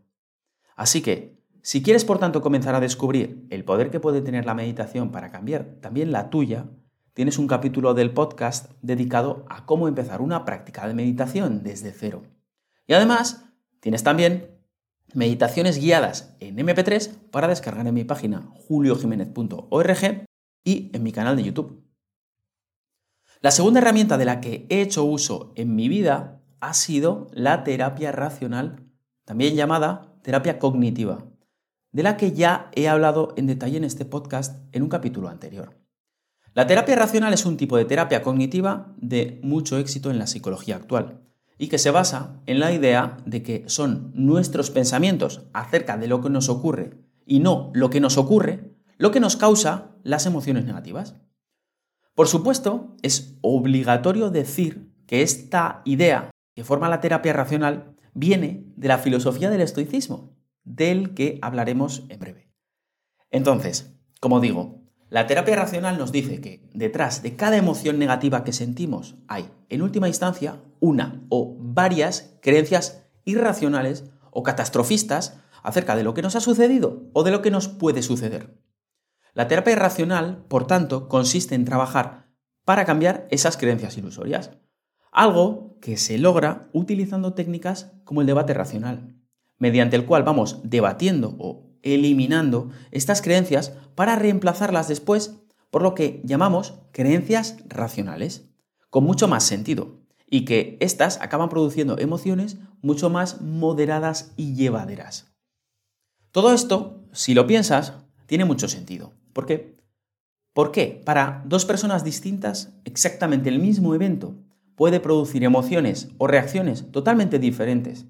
Así 0.76 1.02
que, 1.02 1.35
si 1.66 1.82
quieres 1.82 2.06
por 2.06 2.20
tanto 2.20 2.42
comenzar 2.42 2.76
a 2.76 2.80
descubrir 2.80 3.48
el 3.50 3.66
poder 3.66 3.90
que 3.90 4.00
puede 4.00 4.22
tener 4.22 4.46
la 4.46 4.54
meditación 4.54 5.12
para 5.12 5.32
cambiar 5.32 5.80
también 5.82 6.12
la 6.12 6.30
tuya, 6.30 6.70
tienes 7.16 7.40
un 7.40 7.48
capítulo 7.48 7.96
del 7.96 8.14
podcast 8.14 8.72
dedicado 8.84 9.48
a 9.50 9.66
cómo 9.66 9.88
empezar 9.88 10.22
una 10.22 10.46
práctica 10.46 10.88
de 10.88 10.94
meditación 10.94 11.64
desde 11.64 11.92
cero. 11.92 12.22
Y 12.86 12.94
además, 12.94 13.46
tienes 13.80 14.04
también 14.04 14.62
meditaciones 15.16 15.80
guiadas 15.80 16.38
en 16.40 16.58
MP3 16.58 17.32
para 17.32 17.48
descargar 17.48 17.88
en 17.88 17.96
mi 17.96 18.04
página 18.04 18.48
juliojiménez.org 18.68 20.26
y 20.64 20.92
en 20.94 21.02
mi 21.02 21.12
canal 21.12 21.36
de 21.36 21.46
YouTube. 21.46 21.84
La 23.42 23.50
segunda 23.50 23.80
herramienta 23.80 24.20
de 24.20 24.26
la 24.26 24.40
que 24.40 24.68
he 24.70 24.82
hecho 24.82 25.04
uso 25.04 25.52
en 25.56 25.74
mi 25.76 25.90
vida 25.90 26.44
ha 26.60 26.76
sido 26.76 27.28
la 27.32 27.64
terapia 27.64 28.12
racional, 28.12 28.86
también 29.26 29.56
llamada 29.56 30.16
terapia 30.22 30.60
cognitiva, 30.60 31.26
de 31.96 32.04
la 32.04 32.18
que 32.18 32.34
ya 32.34 32.70
he 32.74 32.90
hablado 32.90 33.34
en 33.38 33.48
detalle 33.48 33.78
en 33.78 33.86
este 33.86 34.04
podcast 34.04 34.60
en 34.74 34.84
un 34.84 34.90
capítulo 34.90 35.30
anterior. 35.30 35.78
La 36.54 36.68
terapia 36.68 36.98
racional 36.98 37.34
es 37.34 37.46
un 37.46 37.56
tipo 37.56 37.78
de 37.78 37.86
terapia 37.86 38.22
cognitiva 38.22 38.94
de 38.98 39.40
mucho 39.44 39.78
éxito 39.78 40.12
en 40.12 40.20
la 40.20 40.28
psicología 40.28 40.76
actual 40.76 41.22
y 41.58 41.70
que 41.70 41.78
se 41.78 41.92
basa 41.92 42.42
en 42.48 42.60
la 42.60 42.74
idea 42.74 43.16
de 43.26 43.44
que 43.44 43.64
son 43.68 44.12
nuestros 44.14 44.72
pensamientos 44.72 45.46
acerca 45.54 45.96
de 45.96 46.10
lo 46.10 46.20
que 46.20 46.30
nos 46.30 46.50
ocurre 46.50 47.00
y 47.26 47.40
no 47.40 47.72
lo 47.74 47.90
que 47.90 48.02
nos 48.02 48.18
ocurre 48.18 48.76
lo 48.98 49.12
que 49.12 49.22
nos 49.22 49.38
causa 49.38 49.96
las 50.04 50.26
emociones 50.26 50.66
negativas. 50.66 51.16
Por 52.14 52.28
supuesto, 52.28 52.98
es 53.04 53.38
obligatorio 53.40 54.32
decir 54.32 54.92
que 55.08 55.22
esta 55.22 55.82
idea 55.86 56.30
que 56.56 56.66
forma 56.66 56.90
la 56.90 57.00
terapia 57.00 57.32
racional 57.32 57.96
viene 58.14 58.66
de 58.76 58.90
la 58.90 58.98
filosofía 58.98 59.50
del 59.50 59.62
estoicismo, 59.62 60.35
del 60.66 61.14
que 61.14 61.40
hablaremos 61.42 62.04
en 62.10 62.20
breve. 62.20 62.52
Entonces, 63.32 63.96
como 64.20 64.40
digo, 64.40 64.82
la 65.10 65.28
terapia 65.28 65.56
racional 65.56 65.98
nos 65.98 66.12
dice 66.12 66.42
que 66.42 66.68
detrás 66.74 67.22
de 67.22 67.36
cada 67.36 67.58
emoción 67.58 68.00
negativa 68.00 68.44
que 68.44 68.52
sentimos 68.52 69.16
hay, 69.28 69.50
en 69.70 69.82
última 69.82 70.08
instancia, 70.08 70.62
una 70.80 71.24
o 71.30 71.56
varias 71.60 72.38
creencias 72.42 73.08
irracionales 73.24 74.06
o 74.32 74.44
catastrofistas 74.44 75.38
acerca 75.64 75.96
de 75.96 76.04
lo 76.04 76.14
que 76.14 76.22
nos 76.22 76.36
ha 76.36 76.42
sucedido 76.42 77.10
o 77.14 77.24
de 77.24 77.32
lo 77.32 77.42
que 77.42 77.52
nos 77.52 77.68
puede 77.68 78.02
suceder. 78.02 78.60
La 79.34 79.48
terapia 79.48 79.76
racional, 79.76 80.46
por 80.48 80.66
tanto, 80.66 81.08
consiste 81.08 81.56
en 81.56 81.66
trabajar 81.66 82.30
para 82.64 82.86
cambiar 82.86 83.28
esas 83.30 83.58
creencias 83.58 83.98
ilusorias, 83.98 84.52
algo 85.12 85.78
que 85.82 85.98
se 85.98 86.18
logra 86.18 86.70
utilizando 86.74 87.34
técnicas 87.34 87.94
como 88.04 88.22
el 88.22 88.28
debate 88.28 88.54
racional, 88.54 89.15
mediante 89.58 89.96
el 89.96 90.06
cual 90.06 90.24
vamos 90.24 90.60
debatiendo 90.64 91.36
o 91.40 91.66
eliminando 91.82 92.72
estas 92.92 93.22
creencias 93.22 93.74
para 93.96 94.16
reemplazarlas 94.16 94.88
después 94.88 95.36
por 95.70 95.82
lo 95.82 95.94
que 95.94 96.22
llamamos 96.24 96.80
creencias 96.92 97.58
racionales, 97.68 98.50
con 98.90 99.04
mucho 99.04 99.28
más 99.28 99.44
sentido, 99.44 100.00
y 100.30 100.46
que 100.46 100.78
éstas 100.80 101.20
acaban 101.22 101.50
produciendo 101.50 101.98
emociones 101.98 102.58
mucho 102.82 103.10
más 103.10 103.42
moderadas 103.42 104.34
y 104.38 104.56
llevaderas. 104.56 105.34
Todo 106.32 106.54
esto, 106.54 107.04
si 107.12 107.34
lo 107.34 107.48
piensas, 107.48 107.94
tiene 108.26 108.46
mucho 108.46 108.68
sentido. 108.68 109.14
¿Por 109.34 109.46
qué? 109.46 109.78
¿Por 110.54 110.72
qué? 110.72 111.02
Para 111.06 111.44
dos 111.46 111.66
personas 111.66 112.04
distintas, 112.04 112.74
exactamente 112.86 113.50
el 113.50 113.60
mismo 113.60 113.94
evento 113.94 114.36
puede 114.76 115.00
producir 115.00 115.44
emociones 115.44 116.10
o 116.18 116.28
reacciones 116.28 116.92
totalmente 116.92 117.40
diferentes. 117.40 118.06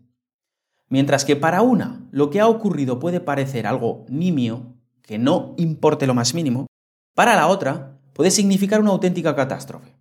Mientras 0.89 1.25
que 1.25 1.35
para 1.35 1.61
una 1.61 2.07
lo 2.11 2.29
que 2.29 2.39
ha 2.39 2.47
ocurrido 2.47 2.99
puede 2.99 3.19
parecer 3.19 3.67
algo 3.67 4.05
nimio, 4.07 4.75
que 5.01 5.17
no 5.17 5.53
importe 5.57 6.07
lo 6.07 6.13
más 6.13 6.33
mínimo, 6.33 6.67
para 7.15 7.35
la 7.35 7.47
otra 7.47 7.99
puede 8.13 8.31
significar 8.31 8.81
una 8.81 8.91
auténtica 8.91 9.35
catástrofe. 9.35 9.95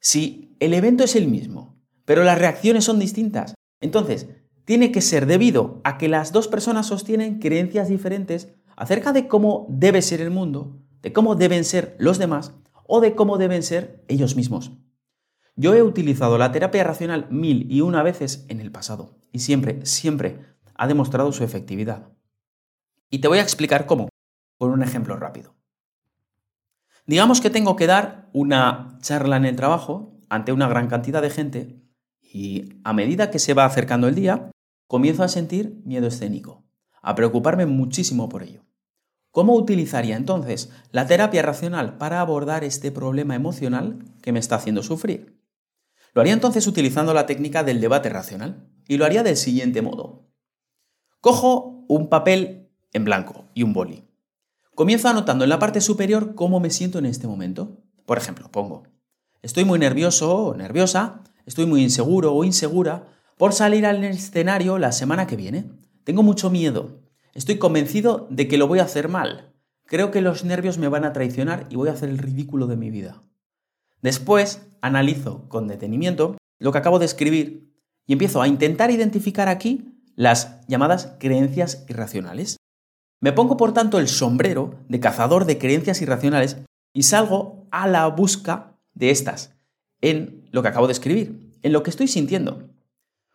Si 0.00 0.56
el 0.60 0.74
evento 0.74 1.04
es 1.04 1.16
el 1.16 1.28
mismo, 1.28 1.76
pero 2.04 2.24
las 2.24 2.38
reacciones 2.38 2.84
son 2.84 2.98
distintas, 2.98 3.54
entonces 3.80 4.28
tiene 4.64 4.92
que 4.92 5.00
ser 5.00 5.26
debido 5.26 5.80
a 5.84 5.98
que 5.98 6.08
las 6.08 6.32
dos 6.32 6.48
personas 6.48 6.86
sostienen 6.86 7.38
creencias 7.38 7.88
diferentes 7.88 8.48
acerca 8.76 9.12
de 9.12 9.28
cómo 9.28 9.66
debe 9.68 10.02
ser 10.02 10.20
el 10.20 10.30
mundo, 10.30 10.78
de 11.02 11.12
cómo 11.12 11.34
deben 11.34 11.64
ser 11.64 11.96
los 11.98 12.18
demás 12.18 12.52
o 12.86 13.00
de 13.00 13.14
cómo 13.14 13.38
deben 13.38 13.62
ser 13.62 14.04
ellos 14.08 14.36
mismos. 14.36 14.72
Yo 15.56 15.74
he 15.74 15.82
utilizado 15.82 16.38
la 16.38 16.50
terapia 16.52 16.84
racional 16.84 17.28
mil 17.30 17.70
y 17.70 17.80
una 17.80 18.02
veces 18.02 18.44
en 18.48 18.60
el 18.60 18.72
pasado 18.72 19.16
y 19.32 19.40
siempre, 19.40 19.84
siempre 19.86 20.40
ha 20.74 20.86
demostrado 20.86 21.30
su 21.32 21.44
efectividad. 21.44 22.08
Y 23.10 23.18
te 23.18 23.28
voy 23.28 23.38
a 23.38 23.42
explicar 23.42 23.86
cómo, 23.86 24.08
con 24.58 24.70
un 24.70 24.82
ejemplo 24.82 25.16
rápido. 25.16 25.54
Digamos 27.06 27.40
que 27.40 27.50
tengo 27.50 27.76
que 27.76 27.86
dar 27.86 28.30
una 28.32 28.98
charla 29.00 29.36
en 29.36 29.44
el 29.44 29.56
trabajo 29.56 30.18
ante 30.28 30.52
una 30.52 30.68
gran 30.68 30.88
cantidad 30.88 31.22
de 31.22 31.30
gente 31.30 31.80
y 32.20 32.80
a 32.82 32.92
medida 32.92 33.30
que 33.30 33.38
se 33.38 33.54
va 33.54 33.64
acercando 33.64 34.08
el 34.08 34.14
día, 34.14 34.50
comienzo 34.88 35.22
a 35.22 35.28
sentir 35.28 35.80
miedo 35.84 36.08
escénico 36.08 36.64
a 37.04 37.14
preocuparme 37.14 37.66
muchísimo 37.66 38.28
por 38.28 38.42
ello. 38.42 38.64
¿Cómo 39.30 39.54
utilizaría 39.54 40.16
entonces 40.16 40.70
la 40.90 41.06
terapia 41.06 41.42
racional 41.42 41.98
para 41.98 42.20
abordar 42.20 42.64
este 42.64 42.90
problema 42.90 43.34
emocional 43.34 43.98
que 44.22 44.32
me 44.32 44.38
está 44.38 44.56
haciendo 44.56 44.82
sufrir? 44.82 45.33
Lo 46.14 46.20
haría 46.20 46.32
entonces 46.32 46.66
utilizando 46.68 47.12
la 47.12 47.26
técnica 47.26 47.64
del 47.64 47.80
debate 47.80 48.08
racional 48.08 48.68
y 48.86 48.96
lo 48.96 49.04
haría 49.04 49.24
del 49.24 49.36
siguiente 49.36 49.82
modo. 49.82 50.30
Cojo 51.20 51.84
un 51.88 52.08
papel 52.08 52.70
en 52.92 53.04
blanco 53.04 53.46
y 53.52 53.64
un 53.64 53.72
boli. 53.72 54.04
Comienzo 54.76 55.08
anotando 55.08 55.44
en 55.44 55.50
la 55.50 55.58
parte 55.58 55.80
superior 55.80 56.36
cómo 56.36 56.60
me 56.60 56.70
siento 56.70 56.98
en 56.98 57.06
este 57.06 57.26
momento. 57.26 57.82
Por 58.06 58.18
ejemplo, 58.18 58.48
pongo, 58.50 58.84
estoy 59.42 59.64
muy 59.64 59.78
nervioso 59.78 60.36
o 60.36 60.56
nerviosa, 60.56 61.22
estoy 61.46 61.66
muy 61.66 61.82
inseguro 61.82 62.32
o 62.32 62.44
insegura 62.44 63.08
por 63.36 63.52
salir 63.52 63.84
al 63.84 64.04
escenario 64.04 64.78
la 64.78 64.92
semana 64.92 65.26
que 65.26 65.36
viene. 65.36 65.70
Tengo 66.04 66.22
mucho 66.22 66.48
miedo. 66.48 67.00
Estoy 67.32 67.58
convencido 67.58 68.28
de 68.30 68.46
que 68.46 68.58
lo 68.58 68.68
voy 68.68 68.78
a 68.78 68.84
hacer 68.84 69.08
mal. 69.08 69.52
Creo 69.86 70.12
que 70.12 70.20
los 70.20 70.44
nervios 70.44 70.78
me 70.78 70.88
van 70.88 71.04
a 71.04 71.12
traicionar 71.12 71.66
y 71.70 71.76
voy 71.76 71.88
a 71.88 71.92
hacer 71.92 72.08
el 72.08 72.18
ridículo 72.18 72.68
de 72.68 72.76
mi 72.76 72.90
vida. 72.90 73.24
Después 74.04 74.60
analizo 74.82 75.48
con 75.48 75.66
detenimiento 75.66 76.36
lo 76.58 76.72
que 76.72 76.78
acabo 76.78 76.98
de 76.98 77.06
escribir 77.06 77.72
y 78.06 78.12
empiezo 78.12 78.42
a 78.42 78.48
intentar 78.48 78.90
identificar 78.90 79.48
aquí 79.48 79.94
las 80.14 80.60
llamadas 80.68 81.14
creencias 81.18 81.86
irracionales. 81.88 82.58
Me 83.22 83.32
pongo 83.32 83.56
por 83.56 83.72
tanto 83.72 83.98
el 83.98 84.08
sombrero 84.08 84.74
de 84.90 85.00
cazador 85.00 85.46
de 85.46 85.56
creencias 85.56 86.02
irracionales 86.02 86.58
y 86.92 87.04
salgo 87.04 87.66
a 87.70 87.88
la 87.88 88.06
busca 88.08 88.76
de 88.92 89.08
estas 89.08 89.56
en 90.02 90.50
lo 90.52 90.60
que 90.60 90.68
acabo 90.68 90.86
de 90.86 90.92
escribir, 90.92 91.54
en 91.62 91.72
lo 91.72 91.82
que 91.82 91.88
estoy 91.88 92.06
sintiendo. 92.06 92.68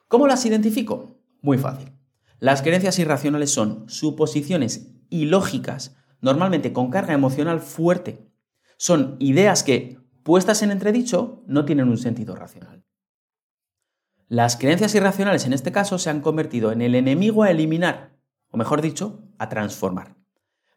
¿Cómo 0.07 0.27
las 0.27 0.45
identifico? 0.45 1.19
Muy 1.41 1.57
fácil. 1.57 1.93
Las 2.37 2.61
creencias 2.61 2.99
irracionales 2.99 3.51
son 3.51 3.89
suposiciones 3.89 4.91
ilógicas, 5.09 5.95
normalmente 6.21 6.73
con 6.73 6.91
carga 6.91 7.15
emocional 7.15 7.59
fuerte. 7.59 8.29
Son 8.77 9.15
ideas 9.17 9.63
que, 9.63 9.98
puestas 10.29 10.61
en 10.61 10.69
entredicho, 10.69 11.41
no 11.47 11.65
tienen 11.65 11.89
un 11.89 11.97
sentido 11.97 12.35
racional. 12.35 12.85
Las 14.27 14.57
creencias 14.57 14.93
irracionales 14.93 15.47
en 15.47 15.53
este 15.53 15.71
caso 15.71 15.97
se 15.97 16.11
han 16.11 16.21
convertido 16.21 16.71
en 16.71 16.83
el 16.83 16.93
enemigo 16.93 17.41
a 17.41 17.49
eliminar, 17.49 18.15
o 18.51 18.57
mejor 18.57 18.83
dicho, 18.83 19.23
a 19.39 19.49
transformar. 19.49 20.17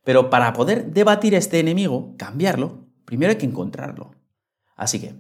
Pero 0.05 0.31
para 0.31 0.55
poder 0.55 0.95
debatir 0.95 1.35
este 1.35 1.61
enemigo, 1.61 2.15
cambiarlo, 2.17 2.89
primero 3.05 3.29
hay 3.29 3.37
que 3.37 3.45
encontrarlo. 3.45 4.15
Así 4.75 4.99
que, 4.99 5.17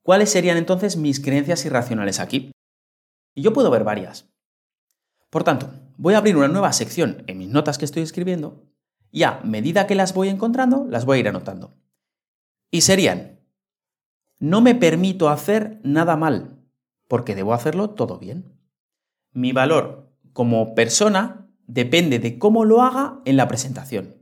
¿cuáles 0.00 0.30
serían 0.30 0.56
entonces 0.56 0.96
mis 0.96 1.20
creencias 1.20 1.66
irracionales 1.66 2.18
aquí? 2.18 2.52
Y 3.34 3.42
yo 3.42 3.52
puedo 3.52 3.70
ver 3.70 3.84
varias. 3.84 4.26
Por 5.28 5.44
tanto, 5.44 5.68
voy 5.98 6.14
a 6.14 6.16
abrir 6.16 6.38
una 6.38 6.48
nueva 6.48 6.72
sección 6.72 7.24
en 7.26 7.36
mis 7.36 7.50
notas 7.50 7.76
que 7.76 7.84
estoy 7.84 8.04
escribiendo 8.04 8.64
y 9.10 9.24
a 9.24 9.40
medida 9.44 9.86
que 9.86 9.94
las 9.94 10.14
voy 10.14 10.30
encontrando, 10.30 10.86
las 10.88 11.04
voy 11.04 11.18
a 11.18 11.20
ir 11.20 11.28
anotando. 11.28 11.74
Y 12.70 12.80
serían, 12.80 13.35
no 14.38 14.60
me 14.60 14.74
permito 14.74 15.28
hacer 15.28 15.80
nada 15.82 16.16
mal, 16.16 16.58
porque 17.08 17.34
debo 17.34 17.54
hacerlo 17.54 17.90
todo 17.90 18.18
bien. 18.18 18.52
Mi 19.32 19.52
valor 19.52 20.12
como 20.32 20.74
persona 20.74 21.48
depende 21.66 22.18
de 22.18 22.38
cómo 22.38 22.64
lo 22.64 22.82
haga 22.82 23.20
en 23.24 23.36
la 23.36 23.48
presentación. 23.48 24.16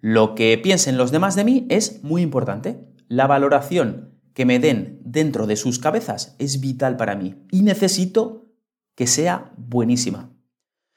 Lo 0.00 0.34
que 0.34 0.58
piensen 0.58 0.96
los 0.96 1.10
demás 1.10 1.36
de 1.36 1.44
mí 1.44 1.66
es 1.68 2.02
muy 2.02 2.22
importante. 2.22 2.84
La 3.08 3.26
valoración 3.26 4.18
que 4.34 4.44
me 4.44 4.58
den 4.58 5.00
dentro 5.04 5.46
de 5.46 5.56
sus 5.56 5.78
cabezas 5.78 6.34
es 6.38 6.60
vital 6.60 6.96
para 6.96 7.14
mí 7.14 7.36
y 7.50 7.62
necesito 7.62 8.46
que 8.94 9.06
sea 9.06 9.52
buenísima. 9.56 10.30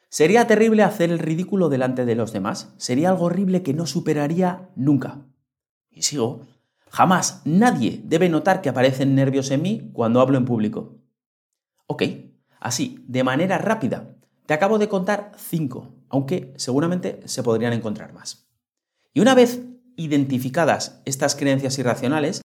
Sería 0.09 0.47
terrible 0.47 0.83
hacer 0.83 1.11
el 1.11 1.19
ridículo 1.19 1.69
delante 1.69 2.05
de 2.05 2.15
los 2.15 2.31
demás. 2.31 2.73
Sería 2.77 3.09
algo 3.09 3.25
horrible 3.25 3.63
que 3.63 3.73
no 3.73 3.85
superaría 3.85 4.69
nunca. 4.75 5.25
Y 5.91 6.03
sigo. 6.03 6.41
Jamás 6.95 7.41
nadie 7.43 8.01
debe 8.05 8.29
notar 8.29 8.61
que 8.61 8.69
aparecen 8.69 9.15
nervios 9.15 9.51
en 9.51 9.61
mí 9.61 9.91
cuando 9.91 10.21
hablo 10.21 10.37
en 10.37 10.45
público. 10.45 10.95
Ok, 11.87 12.03
así, 12.61 13.03
de 13.05 13.21
manera 13.21 13.57
rápida, 13.57 14.15
te 14.45 14.53
acabo 14.53 14.77
de 14.77 14.87
contar 14.87 15.33
cinco, 15.35 15.93
aunque 16.07 16.53
seguramente 16.55 17.19
se 17.25 17.43
podrían 17.43 17.73
encontrar 17.73 18.13
más. 18.13 18.47
Y 19.13 19.19
una 19.19 19.35
vez 19.35 19.59
identificadas 19.97 21.01
estas 21.03 21.35
creencias 21.35 21.77
irracionales, 21.79 22.39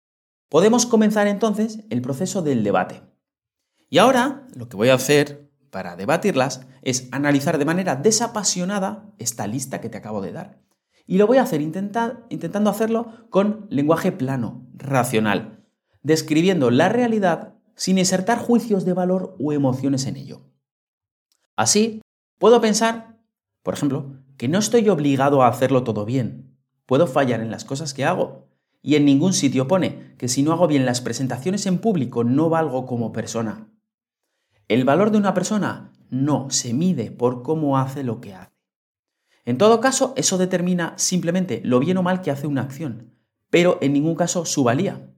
podemos 0.49 0.87
comenzar 0.87 1.27
entonces 1.27 1.81
el 1.91 2.01
proceso 2.01 2.41
del 2.41 2.65
debate. 2.65 3.03
Y 3.91 3.99
ahora 3.99 4.47
lo 4.55 4.71
que 4.71 4.79
voy 4.79 4.89
a 4.89 4.95
hacer 4.95 5.51
para 5.69 5.95
debatirlas 5.95 6.63
es 6.81 7.11
analizar 7.13 7.59
de 7.59 7.67
manera 7.67 7.97
desapasionada 7.97 9.13
esta 9.19 9.47
lista 9.47 9.83
que 9.83 9.91
te 9.91 9.99
acabo 9.99 10.23
de 10.23 10.33
dar. 10.33 10.68
Y 11.09 11.17
lo 11.17 11.27
voy 11.27 11.39
a 11.39 11.43
hacer 11.43 11.63
intentando 11.63 12.71
hacerlo 12.71 13.27
con 13.31 13.67
lenguaje 13.71 14.13
plano, 14.13 14.69
racional, 14.75 15.65
describiendo 16.03 16.71
la 16.71 16.91
realidad 16.91 17.55
sin 17.75 17.97
insertar 17.97 18.39
juicios 18.39 18.85
de 18.85 18.93
valor 18.93 19.35
o 19.41 19.55
emociones 19.55 20.05
en 20.05 20.17
ello. 20.17 20.43
Así, 21.57 22.03
puedo 22.39 22.61
pensar, 22.61 23.19
por 23.63 23.73
ejemplo, 23.73 24.19
que 24.37 24.49
no 24.49 24.59
estoy 24.59 24.87
obligado 24.91 25.43
a 25.43 25.49
hacerlo 25.49 25.83
todo 25.83 26.05
bien. 26.05 26.59
Puedo 26.85 27.07
fallar 27.07 27.41
en 27.41 27.51
las 27.51 27.65
cosas 27.65 27.95
que 27.95 28.05
hago. 28.05 28.47
Y 28.83 28.97
en 28.97 29.07
ningún 29.07 29.33
sitio 29.33 29.67
pone 29.67 30.15
que 30.19 30.29
si 30.29 30.43
no 30.43 30.53
hago 30.53 30.67
bien 30.67 30.85
las 30.85 31.01
presentaciones 31.01 31.65
en 31.65 31.79
público 31.79 32.23
no 32.23 32.51
valgo 32.51 32.85
como 32.85 33.13
persona. 33.13 33.71
El 34.69 34.85
valor 34.85 35.11
de 35.11 35.17
una 35.17 35.33
persona 35.33 35.91
no 36.11 36.51
se 36.51 36.75
mide 36.75 37.11
por 37.11 37.43
cómo 37.43 37.79
hace 37.79 38.05
lo 38.05 38.21
que 38.21 38.35
hace. 38.35 38.58
En 39.49 39.57
todo 39.57 39.81
caso, 39.81 40.13
eso 40.17 40.37
determina 40.37 40.93
simplemente 40.99 41.63
lo 41.65 41.81
bien 41.81 41.97
o 41.97 42.03
mal 42.03 42.21
que 42.21 42.31
hace 42.31 42.47
una 42.47 42.61
acción, 42.61 43.15
pero 43.49 43.79
en 43.81 43.95
ningún 43.95 44.15
caso 44.15 44.45
su 44.45 44.63
valía. 44.63 45.09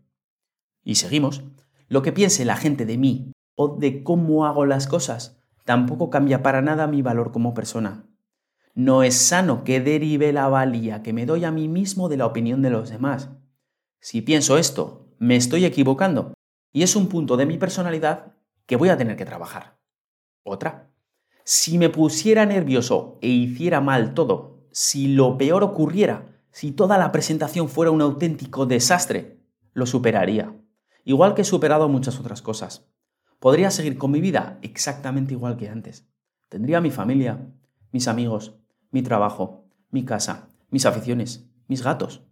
Y 0.84 0.94
seguimos. 0.94 1.42
Lo 1.88 2.02
que 2.02 2.12
piense 2.12 2.44
la 2.44 2.54
gente 2.54 2.86
de 2.86 2.96
mí 2.96 3.32
o 3.56 3.76
de 3.76 4.04
cómo 4.04 4.46
hago 4.46 4.66
las 4.66 4.86
cosas 4.86 5.42
tampoco 5.64 6.10
cambia 6.10 6.44
para 6.44 6.62
nada 6.62 6.86
mi 6.86 7.02
valor 7.02 7.32
como 7.32 7.54
persona. 7.54 8.06
No 8.72 9.02
es 9.02 9.16
sano 9.16 9.64
que 9.64 9.80
derive 9.80 10.32
la 10.32 10.46
valía 10.46 11.02
que 11.02 11.12
me 11.12 11.26
doy 11.26 11.44
a 11.44 11.50
mí 11.50 11.66
mismo 11.66 12.08
de 12.08 12.18
la 12.18 12.26
opinión 12.26 12.62
de 12.62 12.70
los 12.70 12.88
demás. 12.88 13.30
Si 13.98 14.22
pienso 14.22 14.58
esto, 14.58 15.08
me 15.18 15.34
estoy 15.34 15.64
equivocando 15.64 16.34
y 16.72 16.84
es 16.84 16.94
un 16.94 17.08
punto 17.08 17.36
de 17.36 17.46
mi 17.46 17.58
personalidad 17.58 18.36
que 18.66 18.76
voy 18.76 18.90
a 18.90 18.96
tener 18.96 19.16
que 19.16 19.24
trabajar. 19.24 19.80
Otra. 20.44 20.89
Si 21.52 21.78
me 21.78 21.88
pusiera 21.88 22.46
nervioso 22.46 23.18
e 23.20 23.26
hiciera 23.26 23.80
mal 23.80 24.14
todo, 24.14 24.68
si 24.70 25.08
lo 25.08 25.36
peor 25.36 25.64
ocurriera, 25.64 26.26
si 26.52 26.70
toda 26.70 26.96
la 26.96 27.10
presentación 27.10 27.68
fuera 27.68 27.90
un 27.90 28.00
auténtico 28.02 28.66
desastre, 28.66 29.40
lo 29.72 29.84
superaría. 29.84 30.54
Igual 31.02 31.34
que 31.34 31.42
he 31.42 31.44
superado 31.44 31.88
muchas 31.88 32.20
otras 32.20 32.40
cosas. 32.40 32.86
Podría 33.40 33.72
seguir 33.72 33.98
con 33.98 34.12
mi 34.12 34.20
vida 34.20 34.60
exactamente 34.62 35.34
igual 35.34 35.56
que 35.56 35.68
antes. 35.68 36.06
Tendría 36.48 36.80
mi 36.80 36.92
familia, 36.92 37.48
mis 37.90 38.06
amigos, 38.06 38.54
mi 38.92 39.02
trabajo, 39.02 39.64
mi 39.90 40.04
casa, 40.04 40.50
mis 40.70 40.86
aficiones, 40.86 41.50
mis 41.66 41.82
gatos. 41.82 42.22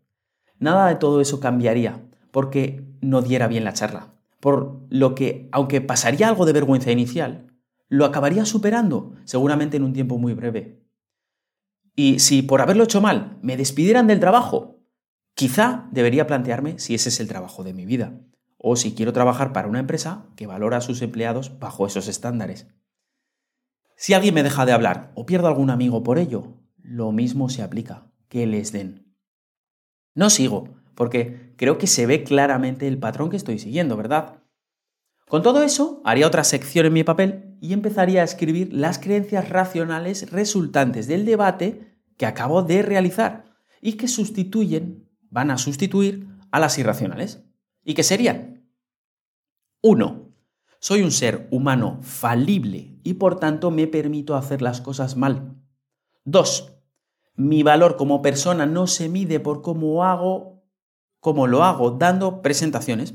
Nada 0.61 0.87
de 0.87 0.95
todo 0.95 1.21
eso 1.21 1.41
cambiaría 1.41 2.09
porque 2.31 2.87
no 3.01 3.21
diera 3.21 3.49
bien 3.49 3.65
la 3.65 3.73
charla, 3.73 4.15
por 4.39 4.87
lo 4.91 5.17
que, 5.17 5.49
aunque 5.51 5.81
pasaría 5.81 6.29
algo 6.29 6.47
de 6.47 6.53
vergüenza 6.53 6.93
inicial, 6.93 7.48
lo 7.88 8.04
acabaría 8.04 8.45
superando, 8.45 9.14
seguramente 9.25 9.76
en 9.76 9.85
un 9.85 9.92
tiempo 9.92 10.18
muy 10.18 10.35
breve. 10.35 10.83
Y 11.97 12.21
si 12.21 12.42
por 12.42 12.61
haberlo 12.61 12.85
hecho 12.85 13.00
mal 13.00 13.38
me 13.42 13.57
despidieran 13.57 14.07
del 14.07 14.21
trabajo, 14.21 14.78
quizá 15.35 15.88
debería 15.90 16.26
plantearme 16.26 16.78
si 16.78 16.95
ese 16.95 17.09
es 17.09 17.18
el 17.21 17.28
trabajo 17.28 17.64
de 17.64 17.75
mi 17.75 17.87
vida, 17.87 18.21
o 18.57 18.76
si 18.76 18.95
quiero 18.95 19.12
trabajar 19.12 19.52
para 19.52 19.68
una 19.68 19.80
empresa 19.80 20.26
que 20.37 20.47
valora 20.47 20.77
a 20.77 20.83
sus 20.83 21.03
empleados 21.03 21.59
bajo 21.59 21.87
esos 21.87 22.09
estándares. 22.09 22.68
Si 23.96 24.14
alguien 24.14 24.35
me 24.35 24.44
deja 24.44 24.64
de 24.64 24.72
hablar 24.72 25.11
o 25.16 25.27
pierdo 25.27 25.48
algún 25.48 25.70
amigo 25.70 26.05
por 26.05 26.18
ello, 26.18 26.55
lo 26.77 27.11
mismo 27.11 27.48
se 27.48 27.62
aplica, 27.62 28.12
que 28.29 28.46
les 28.46 28.70
den. 28.70 29.16
No 30.14 30.31
sigo, 30.31 30.77
porque 30.94 31.55
creo 31.57 31.79
que 31.79 31.87
se 31.87 32.07
ve 32.07 32.22
claramente 32.22 32.87
el 32.87 32.98
patrón 32.98 33.31
que 33.31 33.37
estoy 33.37 33.59
siguiendo, 33.59 33.96
¿verdad? 33.96 34.42
Con 35.27 35.42
todo 35.42 35.62
eso, 35.62 36.01
haría 36.05 36.27
otra 36.27 36.44
sección 36.44 36.87
en 36.87 36.92
mi 36.92 37.05
papel 37.05 37.48
y 37.61 37.73
empezaría 37.73 38.21
a 38.21 38.25
escribir 38.25 38.73
las 38.73 38.99
creencias 38.99 39.49
racionales 39.49 40.31
resultantes 40.31 41.07
del 41.07 41.25
debate 41.25 41.97
que 42.16 42.27
acabo 42.27 42.62
de 42.62 42.83
realizar 42.83 43.44
y 43.81 43.94
que 43.94 44.09
sustituyen, 44.09 45.09
van 45.31 45.51
a 45.51 45.59
sustituir 45.59 46.29
a 46.51 46.61
las 46.61 46.79
irracionales. 46.79 47.42
¿Y 47.85 47.94
qué 47.94 48.03
serían? 48.03 48.68
1. 49.83 50.33
Soy 50.81 51.03
un 51.03 51.11
ser 51.11 51.49
humano 51.51 51.99
falible 52.03 52.99
y 53.03 53.14
por 53.14 53.38
tanto 53.38 53.71
me 53.71 53.87
permito 53.87 54.37
hacer 54.37 54.62
las 54.62 54.81
cosas 54.81 55.16
mal. 55.16 55.57
2. 56.25 56.75
Mi 57.37 57.62
valor 57.62 57.97
como 57.97 58.23
persona 58.23 58.66
no 58.66 58.87
se 58.87 59.09
mide 59.09 59.40
por 59.40 59.62
cómo 59.62 60.05
hago 60.05 60.59
como 61.21 61.47
lo 61.47 61.64
hago 61.64 61.92
dando 61.92 62.42
presentaciones. 62.42 63.14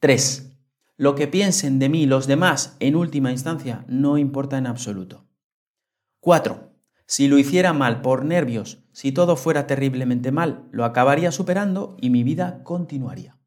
3. 0.00 0.53
Lo 0.96 1.14
que 1.16 1.26
piensen 1.26 1.78
de 1.78 1.88
mí 1.88 2.06
los 2.06 2.26
demás 2.26 2.76
en 2.78 2.94
última 2.94 3.32
instancia 3.32 3.84
no 3.88 4.16
importa 4.16 4.58
en 4.58 4.66
absoluto. 4.66 5.26
4. 6.20 6.72
Si 7.06 7.28
lo 7.28 7.36
hiciera 7.38 7.72
mal 7.72 8.00
por 8.00 8.24
nervios, 8.24 8.84
si 8.92 9.10
todo 9.10 9.36
fuera 9.36 9.66
terriblemente 9.66 10.30
mal, 10.30 10.68
lo 10.70 10.84
acabaría 10.84 11.32
superando 11.32 11.96
y 12.00 12.10
mi 12.10 12.22
vida 12.22 12.62
continuaría. 12.62 13.38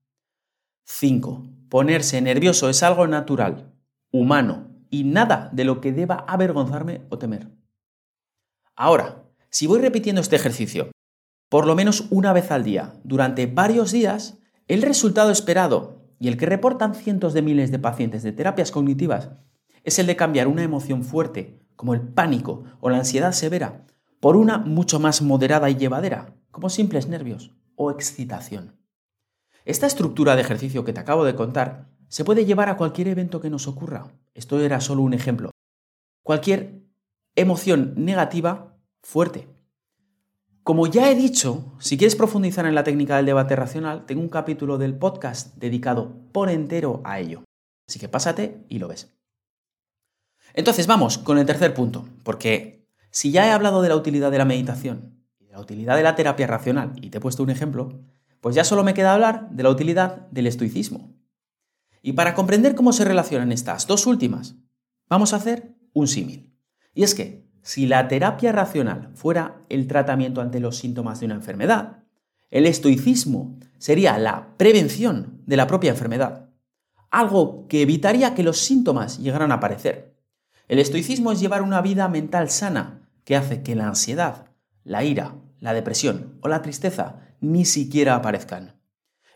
5. 0.83 1.47
Ponerse 1.69 2.21
nervioso 2.21 2.69
es 2.69 2.83
algo 2.83 3.07
natural, 3.07 3.73
humano, 4.11 4.67
y 4.89 5.05
nada 5.05 5.49
de 5.53 5.63
lo 5.63 5.81
que 5.81 5.91
deba 5.91 6.25
avergonzarme 6.27 7.05
o 7.09 7.17
temer. 7.17 7.49
Ahora, 8.75 9.23
si 9.49 9.67
voy 9.67 9.79
repitiendo 9.79 10.21
este 10.21 10.35
ejercicio 10.35 10.91
por 11.49 11.65
lo 11.65 11.75
menos 11.75 12.07
una 12.09 12.33
vez 12.33 12.51
al 12.51 12.63
día, 12.63 12.93
durante 13.03 13.45
varios 13.45 13.91
días, 13.91 14.39
el 14.67 14.81
resultado 14.81 15.31
esperado 15.31 15.96
y 16.19 16.27
el 16.27 16.37
que 16.37 16.45
reportan 16.45 16.95
cientos 16.95 17.33
de 17.33 17.41
miles 17.41 17.71
de 17.71 17.79
pacientes 17.79 18.23
de 18.23 18.31
terapias 18.31 18.71
cognitivas 18.71 19.29
es 19.83 19.99
el 19.99 20.07
de 20.07 20.15
cambiar 20.15 20.47
una 20.47 20.63
emoción 20.63 21.03
fuerte, 21.03 21.59
como 21.75 21.93
el 21.93 22.01
pánico 22.01 22.63
o 22.79 22.89
la 22.89 22.97
ansiedad 22.97 23.31
severa, 23.31 23.85
por 24.19 24.35
una 24.35 24.57
mucho 24.57 24.99
más 24.99 25.21
moderada 25.21 25.69
y 25.69 25.75
llevadera, 25.75 26.33
como 26.51 26.69
simples 26.69 27.07
nervios 27.07 27.51
o 27.75 27.91
excitación. 27.91 28.75
Esta 29.63 29.85
estructura 29.85 30.35
de 30.35 30.41
ejercicio 30.41 30.83
que 30.83 30.93
te 30.93 30.99
acabo 30.99 31.23
de 31.23 31.35
contar 31.35 31.89
se 32.07 32.23
puede 32.23 32.45
llevar 32.45 32.69
a 32.69 32.77
cualquier 32.77 33.09
evento 33.09 33.39
que 33.39 33.49
nos 33.49 33.67
ocurra. 33.67 34.07
Esto 34.33 34.59
era 34.59 34.81
solo 34.81 35.03
un 35.03 35.13
ejemplo. 35.13 35.51
Cualquier 36.23 36.83
emoción 37.35 37.93
negativa 37.97 38.77
fuerte, 39.01 39.47
como 40.67 40.85
ya 40.85 41.09
he 41.09 41.15
dicho, 41.15 41.63
si 41.79 41.97
quieres 41.97 42.17
profundizar 42.17 42.65
en 42.65 42.75
la 42.75 42.83
técnica 42.83 43.15
del 43.15 43.25
debate 43.25 43.55
racional, 43.55 44.05
tengo 44.05 44.19
un 44.19 44.27
capítulo 44.27 44.77
del 44.77 44.97
podcast 44.97 45.55
dedicado 45.55 46.17
por 46.33 46.49
entero 46.49 46.99
a 47.05 47.21
ello. 47.21 47.45
Así 47.87 47.99
que 47.99 48.09
pásate 48.09 48.65
y 48.67 48.79
lo 48.79 48.89
ves. 48.89 49.17
Entonces 50.53 50.85
vamos 50.85 51.19
con 51.19 51.37
el 51.37 51.45
tercer 51.45 51.73
punto, 51.73 52.05
porque 52.23 52.85
si 53.11 53.31
ya 53.31 53.47
he 53.47 53.51
hablado 53.51 53.81
de 53.81 53.87
la 53.87 53.95
utilidad 53.95 54.29
de 54.29 54.39
la 54.39 54.43
meditación 54.43 55.23
y 55.39 55.45
de 55.45 55.53
la 55.53 55.61
utilidad 55.61 55.95
de 55.95 56.03
la 56.03 56.15
terapia 56.15 56.47
racional, 56.47 56.91
y 57.01 57.11
te 57.11 57.19
he 57.19 57.21
puesto 57.21 57.43
un 57.43 57.49
ejemplo, 57.49 58.01
pues 58.41 58.53
ya 58.53 58.65
solo 58.65 58.83
me 58.83 58.93
queda 58.93 59.13
hablar 59.13 59.49
de 59.51 59.63
la 59.63 59.69
utilidad 59.69 60.27
del 60.31 60.47
estoicismo. 60.47 61.15
Y 62.01 62.11
para 62.11 62.33
comprender 62.33 62.75
cómo 62.75 62.91
se 62.91 63.05
relacionan 63.05 63.53
estas 63.53 63.87
dos 63.87 64.05
últimas, 64.05 64.57
vamos 65.07 65.31
a 65.31 65.37
hacer 65.37 65.77
un 65.93 66.09
símil. 66.09 66.53
Y 66.93 67.03
es 67.03 67.15
que 67.15 67.46
si 67.67 67.85
la 67.85 68.07
terapia 68.07 68.53
racional 68.53 69.09
fuera 69.13 69.57
el 69.67 69.87
tratamiento 69.87 70.39
ante 70.39 70.61
los 70.61 70.77
síntomas 70.77 71.19
de 71.19 71.25
una 71.25 71.35
enfermedad, 71.35 71.97
el 72.49 72.65
estoicismo 72.65 73.59
sería 73.77 74.17
la 74.17 74.55
prevención 74.55 75.41
de 75.45 75.57
la 75.57 75.67
propia 75.67 75.89
enfermedad, 75.89 76.47
algo 77.11 77.67
que 77.67 77.81
evitaría 77.81 78.35
que 78.35 78.43
los 78.43 78.59
síntomas 78.59 79.17
llegaran 79.17 79.51
a 79.51 79.55
aparecer. 79.55 80.15
El 80.69 80.79
estoicismo 80.79 81.33
es 81.33 81.41
llevar 81.41 81.61
una 81.61 81.81
vida 81.81 82.07
mental 82.07 82.49
sana 82.49 83.01
que 83.25 83.35
hace 83.35 83.63
que 83.63 83.75
la 83.75 83.89
ansiedad, 83.89 84.45
la 84.85 85.03
ira, 85.03 85.35
la 85.59 85.73
depresión 85.73 86.37
o 86.39 86.47
la 86.47 86.61
tristeza 86.61 87.19
ni 87.41 87.65
siquiera 87.65 88.15
aparezcan. 88.15 88.79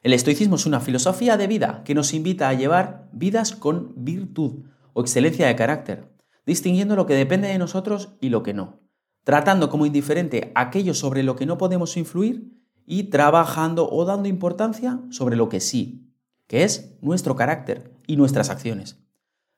El 0.04 0.14
estoicismo 0.14 0.56
es 0.56 0.66
una 0.66 0.80
filosofía 0.80 1.36
de 1.36 1.48
vida 1.48 1.82
que 1.84 1.96
nos 1.96 2.14
invita 2.14 2.48
a 2.48 2.54
llevar 2.54 3.10
vidas 3.12 3.52
con 3.52 3.92
virtud 3.98 4.64
o 4.94 5.02
excelencia 5.02 5.48
de 5.48 5.56
carácter, 5.58 6.11
distinguiendo 6.46 6.96
lo 6.96 7.06
que 7.06 7.16
depende 7.16 7.48
de 7.48 7.58
nosotros 7.58 8.10
y 8.20 8.30
lo 8.30 8.44
que 8.44 8.54
no, 8.54 8.80
tratando 9.24 9.70
como 9.70 9.86
indiferente 9.86 10.52
aquello 10.56 10.94
sobre 10.94 11.24
lo 11.24 11.36
que 11.36 11.46
no 11.46 11.58
podemos 11.58 11.98
influir 11.98 12.52
y 12.86 13.04
trabajando 13.04 13.90
o 13.90 14.06
dando 14.06 14.28
importancia 14.28 15.02
sobre 15.10 15.36
lo 15.36 15.50
que 15.50 15.60
sí, 15.60 16.12
que 16.48 16.64
es 16.64 16.98
nuestro 17.02 17.36
carácter 17.36 17.94
y 18.08 18.18
nuestras 18.18 18.50
acciones, 18.50 19.00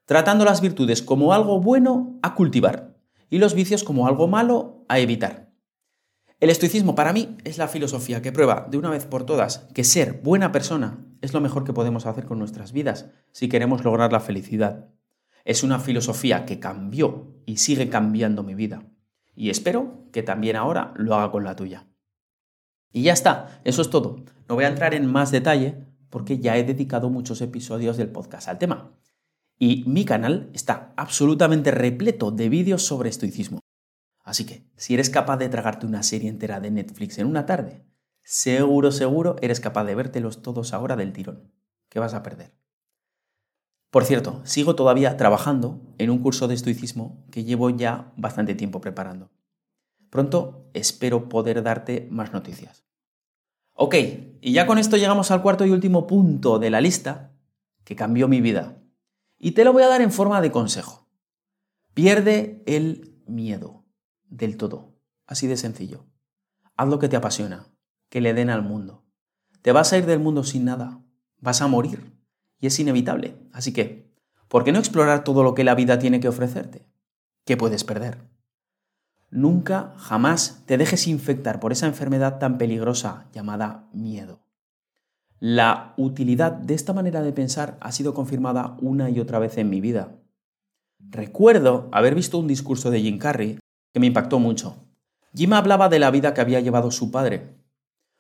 tratando 0.06 0.46
las 0.46 0.62
virtudes 0.62 1.02
como 1.02 1.34
algo 1.34 1.60
bueno 1.60 2.19
a 2.22 2.36
cultivar 2.36 2.98
y 3.30 3.39
los 3.39 3.54
vicios 3.54 3.84
como 3.84 4.08
algo 4.08 4.28
malo 4.28 4.86
a 4.89 5.00
evitar. 5.00 5.52
El 6.39 6.50
estoicismo 6.50 6.93
para 6.93 7.13
mí 7.13 7.38
es 7.46 7.58
la 7.58 7.69
filosofía 7.69 8.22
que 8.22 8.34
prueba 8.34 8.67
de 8.69 8.78
una 8.78 8.89
vez 8.89 9.06
por 9.06 9.26
todas 9.26 9.60
que 9.74 9.86
ser 9.86 10.22
buena 10.24 10.52
persona 10.52 11.06
es 11.22 11.34
lo 11.34 11.39
mejor 11.39 11.63
que 11.63 11.72
podemos 11.72 12.06
hacer 12.06 12.26
con 12.26 12.38
nuestras 12.38 12.74
vidas 12.74 13.10
si 13.32 13.48
queremos 13.48 13.86
lograr 13.86 14.12
la 14.12 14.19
felicidad. 14.19 14.89
Es 15.43 15.63
una 15.63 15.79
filosofía 15.79 16.45
que 16.45 16.60
cambió 16.60 17.34
y 17.45 17.58
sigue 17.58 17.89
cambiando 17.89 18.43
mi 18.43 18.56
vida. 18.56 18.86
Y 19.36 19.49
espero 19.49 20.08
que 20.12 20.23
también 20.23 20.56
ahora 20.56 20.93
lo 20.95 21.15
haga 21.15 21.32
con 21.32 21.43
la 21.43 21.56
tuya. 21.56 21.88
Y 22.91 23.03
ya 23.03 23.13
está, 23.13 23.62
eso 23.63 23.82
es 23.82 23.89
todo. 23.89 24.23
No 24.47 24.56
voy 24.56 24.65
a 24.65 24.69
entrar 24.69 24.93
en 24.93 25.06
más 25.06 25.32
detalle 25.32 25.84
porque 26.10 26.38
ya 26.38 26.58
he 26.58 26.63
dedicado 26.63 27.10
muchos 27.10 27.41
episodios 27.41 27.97
del 27.97 28.10
podcast 28.10 28.47
al 28.47 28.60
tema. 28.60 28.91
Y 29.58 29.84
mi 29.88 30.06
canal 30.06 30.49
está 30.53 30.93
absolutamente 30.95 31.71
repleto 31.71 32.32
de 32.32 32.49
vídeos 32.49 32.84
sobre 32.84 33.10
estoicismo. 33.10 33.60
Así 34.23 34.45
que, 34.45 34.63
si 34.77 34.93
eres 34.93 35.10
capaz 35.10 35.38
de 35.38 35.49
tragarte 35.49 35.86
una 35.86 36.03
serie 36.03 36.29
entera 36.29 36.60
de 36.60 36.71
Netflix 36.71 37.17
en 37.17 37.27
una 37.27 37.45
tarde, 37.45 37.84
seguro, 38.23 38.91
seguro 38.91 39.36
eres 39.41 39.60
capaz 39.60 39.84
de 39.86 39.95
vértelos 39.95 40.41
todos 40.41 40.73
ahora 40.73 40.95
del 40.95 41.13
tirón. 41.13 41.51
¿Qué 41.89 41.99
vas 41.99 42.13
a 42.13 42.23
perder? 42.23 42.53
Por 43.93 44.06
cierto, 44.06 44.41
sigo 44.43 44.73
todavía 44.73 45.17
trabajando 45.17 45.79
en 45.99 46.10
un 46.10 46.17
curso 46.17 46.47
de 46.47 46.56
estoicismo 46.56 47.23
que 47.29 47.43
llevo 47.43 47.69
ya 47.69 48.12
bastante 48.17 48.56
tiempo 48.56 48.82
preparando. 48.82 49.29
Pronto 50.10 50.67
espero 50.73 51.29
poder 51.29 51.62
darte 51.62 52.08
más 52.10 52.34
noticias. 52.34 52.86
Ok, 53.75 53.93
y 54.41 54.51
ya 54.51 54.65
con 54.65 54.79
esto 54.79 54.97
llegamos 54.97 55.29
al 55.29 55.43
cuarto 55.43 55.63
y 55.63 55.69
último 55.69 56.08
punto 56.08 56.58
de 56.58 56.71
la 56.71 56.82
lista 56.82 57.36
que 57.84 57.95
cambió 57.95 58.27
mi 58.27 58.41
vida. 58.41 58.82
Y 59.38 59.51
te 59.51 59.63
lo 59.63 59.73
voy 59.73 59.84
a 59.84 59.89
dar 59.89 60.01
en 60.01 60.12
forma 60.12 60.41
de 60.41 60.51
consejo. 60.51 61.08
Pierde 61.93 62.63
el 62.65 63.21
miedo 63.27 63.86
del 64.23 64.58
todo. 64.58 64.97
Así 65.27 65.45
de 65.45 65.56
sencillo. 65.56 66.08
Haz 66.75 66.89
lo 66.89 66.97
que 66.97 67.10
te 67.10 67.15
apasiona, 67.15 67.67
que 68.10 68.21
le 68.21 68.34
den 68.34 68.49
al 68.49 68.63
mundo. 68.63 69.06
Te 69.62 69.71
vas 69.71 69.93
a 69.93 69.99
ir 69.99 70.08
del 70.08 70.17
mundo 70.17 70.43
sin 70.43 70.65
nada, 70.65 70.99
vas 71.39 71.62
a 71.62 71.67
morir, 71.67 72.23
y 72.63 72.67
es 72.67 72.80
inevitable. 72.80 73.36
Así 73.52 73.73
que, 73.73 74.10
¿por 74.47 74.63
qué 74.63 74.71
no 74.71 74.80
explorar 74.80 75.26
todo 75.26 75.43
lo 75.43 75.54
que 75.54 75.65
la 75.65 75.76
vida 75.76 75.99
tiene 75.99 76.21
que 76.21 76.30
ofrecerte? 76.30 76.88
¿Qué 77.43 77.58
puedes 77.58 77.84
perder? 77.84 78.19
Nunca, 79.30 79.93
jamás 79.97 80.63
te 80.65 80.78
dejes 80.78 81.08
infectar 81.08 81.60
por 81.60 81.73
esa 81.73 81.88
enfermedad 81.88 82.39
tan 82.39 82.58
peligrosa 82.58 83.26
llamada 83.34 83.89
miedo. 83.91 84.39
La 85.41 85.93
utilidad 85.97 86.54
de 86.54 86.73
esta 86.73 86.93
manera 86.93 87.21
de 87.21 87.34
pensar 87.34 87.76
ha 87.82 87.91
sido 87.91 88.13
confirmada 88.13 88.78
una 88.80 89.10
y 89.10 89.19
otra 89.19 89.39
vez 89.39 89.58
en 89.58 89.69
mi 89.69 89.82
vida. 89.82 90.15
Recuerdo 90.99 91.89
haber 91.91 92.15
visto 92.15 92.38
un 92.38 92.47
discurso 92.47 92.91
de 92.91 93.02
Jim 93.02 93.17
Carrey 93.17 93.60
que 93.93 93.99
me 93.99 94.08
impactó 94.08 94.39
mucho. 94.39 94.78
Jim 95.36 95.52
hablaba 95.52 95.89
de 95.89 95.99
la 95.99 96.12
vida 96.12 96.34
que 96.34 96.39
había 96.39 96.62
llevado 96.62 96.91
su 96.91 97.12
padre. 97.12 97.58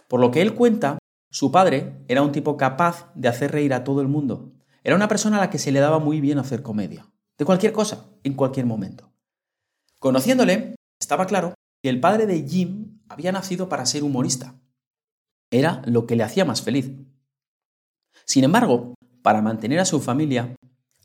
Por 0.09 0.19
lo 0.19 0.31
que 0.31 0.41
él 0.41 0.53
cuenta, 0.53 0.97
su 1.33 1.51
padre 1.51 1.95
era 2.07 2.21
un 2.21 2.31
tipo 2.31 2.57
capaz 2.57 3.11
de 3.15 3.27
hacer 3.27 3.51
reír 3.51 3.73
a 3.73 3.83
todo 3.83 4.01
el 4.01 4.07
mundo. 4.07 4.53
Era 4.83 4.95
una 4.95 5.07
persona 5.07 5.37
a 5.37 5.39
la 5.39 5.49
que 5.49 5.57
se 5.57 5.71
le 5.71 5.79
daba 5.79 5.97
muy 5.97 6.21
bien 6.21 6.37
hacer 6.37 6.61
comedia. 6.61 7.11
De 7.39 7.43
cualquier 7.43 7.73
cosa, 7.73 8.05
en 8.21 8.35
cualquier 8.35 8.67
momento. 8.67 9.11
Conociéndole, 9.97 10.75
estaba 11.01 11.25
claro 11.25 11.55
que 11.81 11.89
el 11.89 11.99
padre 11.99 12.27
de 12.27 12.47
Jim 12.47 12.99
había 13.09 13.31
nacido 13.31 13.67
para 13.67 13.87
ser 13.87 14.03
humorista. 14.03 14.53
Era 15.49 15.81
lo 15.85 16.05
que 16.05 16.15
le 16.15 16.21
hacía 16.21 16.45
más 16.45 16.61
feliz. 16.61 16.91
Sin 18.25 18.43
embargo, 18.43 18.93
para 19.23 19.41
mantener 19.41 19.79
a 19.79 19.85
su 19.85 19.99
familia, 20.01 20.55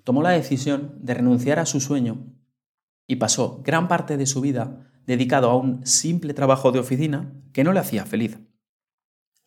tomó 0.05 0.21
la 0.21 0.31
decisión 0.31 0.99
de 1.01 1.15
renunciar 1.15 1.59
a 1.59 1.65
su 1.65 1.81
sueño 1.81 2.27
y 3.07 3.17
pasó 3.17 3.63
gran 3.65 3.89
parte 3.89 4.19
de 4.19 4.27
su 4.27 4.43
vida 4.43 4.91
dedicado 5.07 5.49
a 5.49 5.57
un 5.57 5.87
simple 5.87 6.35
trabajo 6.35 6.71
de 6.71 6.81
oficina 6.81 7.33
que 7.55 7.65
no 7.65 7.73
le 7.73 7.81
hacía 7.81 8.05
feliz. 8.05 8.39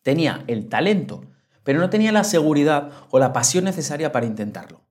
Tenía 0.02 0.44
el 0.46 0.68
talento, 0.68 1.24
pero 1.64 1.80
no 1.80 1.90
tenía 1.90 2.12
la 2.12 2.24
seguridad 2.24 2.90
o 3.10 3.18
la 3.18 3.32
pasión 3.32 3.64
necesaria 3.64 4.12
para 4.12 4.26
intentarlo. 4.26 4.82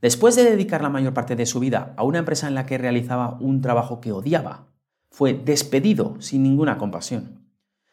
Después 0.00 0.36
de 0.36 0.44
dedicar 0.44 0.82
la 0.82 0.90
mayor 0.90 1.14
parte 1.14 1.36
de 1.36 1.46
su 1.46 1.58
vida 1.58 1.94
a 1.96 2.04
una 2.04 2.18
empresa 2.18 2.46
en 2.46 2.54
la 2.54 2.66
que 2.66 2.78
realizaba 2.78 3.38
un 3.40 3.60
trabajo 3.60 4.00
que 4.00 4.12
odiaba, 4.12 4.68
fue 5.10 5.34
despedido 5.34 6.20
sin 6.20 6.42
ninguna 6.42 6.78
compasión, 6.78 7.48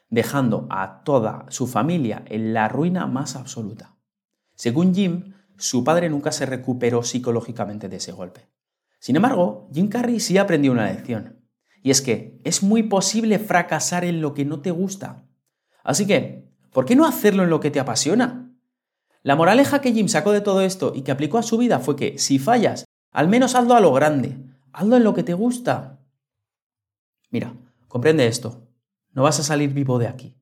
dejando 0.10 0.68
a 0.70 1.04
toda 1.04 1.46
su 1.50 1.68
familia 1.68 2.24
en 2.28 2.54
la 2.54 2.68
ruina 2.68 3.08
más 3.08 3.36
absoluta. 3.36 3.96
Según 4.56 4.94
Jim, 4.94 5.34
su 5.58 5.84
padre 5.84 6.10
nunca 6.10 6.32
se 6.32 6.46
recuperó 6.46 7.04
psicológicamente 7.04 7.88
de 7.90 7.98
ese 7.98 8.12
golpe. 8.12 8.50
Sin 9.00 9.16
embargo, 9.16 9.70
Jim 9.74 9.88
Carrey 9.88 10.20
sí 10.20 10.38
aprendió 10.38 10.72
una 10.72 10.92
lección. 10.92 11.40
Y 11.82 11.92
es 11.92 12.02
que 12.02 12.40
es 12.44 12.64
muy 12.64 12.84
posible 12.84 13.40
fracasar 13.40 14.06
en 14.06 14.22
lo 14.22 14.34
que 14.34 14.46
no 14.46 14.62
te 14.62 14.72
gusta. 14.72 15.26
Así 15.84 16.08
que, 16.08 16.50
¿por 16.72 16.86
qué 16.86 16.96
no 16.96 17.06
hacerlo 17.06 17.44
en 17.44 17.50
lo 17.50 17.60
que 17.60 17.72
te 17.72 17.80
apasiona? 17.80 18.50
La 19.22 19.36
moraleja 19.36 19.82
que 19.82 19.94
Jim 19.94 20.08
sacó 20.08 20.32
de 20.32 20.42
todo 20.42 20.62
esto 20.62 20.94
y 20.96 21.02
que 21.04 21.12
aplicó 21.12 21.38
a 21.38 21.44
su 21.44 21.58
vida 21.58 21.80
fue 21.80 21.96
que 21.96 22.18
si 22.18 22.40
fallas, 22.40 22.86
al 23.12 23.28
menos 23.28 23.56
hazlo 23.56 23.76
a 23.76 23.80
lo 23.80 23.94
grande, 23.94 24.38
hazlo 24.72 24.98
en 24.98 25.04
lo 25.04 25.14
que 25.14 25.24
te 25.24 25.34
gusta. 25.34 26.00
Mira, 27.30 27.54
comprende 27.88 28.28
esto, 28.28 28.68
no 29.12 29.24
vas 29.24 29.40
a 29.40 29.44
salir 29.44 29.74
vivo 29.74 30.00
de 30.00 30.08
aquí. 30.08 30.36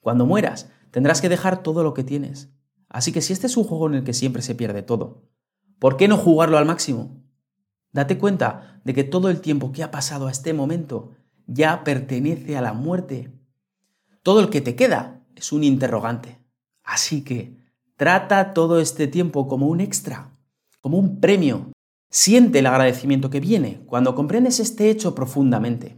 Cuando 0.00 0.26
mueras, 0.26 0.70
tendrás 0.90 1.20
que 1.20 1.28
dejar 1.28 1.62
todo 1.62 1.82
lo 1.82 1.94
que 1.94 2.04
tienes. 2.04 2.50
Así 2.88 3.12
que 3.12 3.20
si 3.20 3.32
este 3.32 3.46
es 3.46 3.56
un 3.56 3.64
juego 3.64 3.86
en 3.88 3.94
el 3.94 4.04
que 4.04 4.14
siempre 4.14 4.42
se 4.42 4.54
pierde 4.54 4.82
todo, 4.82 5.28
¿por 5.78 5.96
qué 5.96 6.08
no 6.08 6.16
jugarlo 6.16 6.58
al 6.58 6.66
máximo? 6.66 7.22
Date 7.92 8.18
cuenta 8.18 8.80
de 8.84 8.94
que 8.94 9.04
todo 9.04 9.28
el 9.28 9.40
tiempo 9.40 9.72
que 9.72 9.82
ha 9.82 9.90
pasado 9.90 10.26
a 10.26 10.30
este 10.30 10.52
momento 10.52 11.12
ya 11.46 11.84
pertenece 11.84 12.56
a 12.56 12.62
la 12.62 12.72
muerte. 12.72 13.37
Todo 14.28 14.40
el 14.40 14.50
que 14.50 14.60
te 14.60 14.76
queda 14.76 15.22
es 15.36 15.52
un 15.52 15.64
interrogante. 15.64 16.38
Así 16.84 17.24
que 17.24 17.56
trata 17.96 18.52
todo 18.52 18.78
este 18.78 19.06
tiempo 19.06 19.48
como 19.48 19.68
un 19.68 19.80
extra, 19.80 20.36
como 20.82 20.98
un 20.98 21.18
premio. 21.18 21.72
Siente 22.10 22.58
el 22.58 22.66
agradecimiento 22.66 23.30
que 23.30 23.40
viene 23.40 23.80
cuando 23.86 24.14
comprendes 24.14 24.60
este 24.60 24.90
hecho 24.90 25.14
profundamente. 25.14 25.96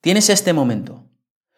Tienes 0.00 0.30
este 0.30 0.54
momento, 0.54 1.04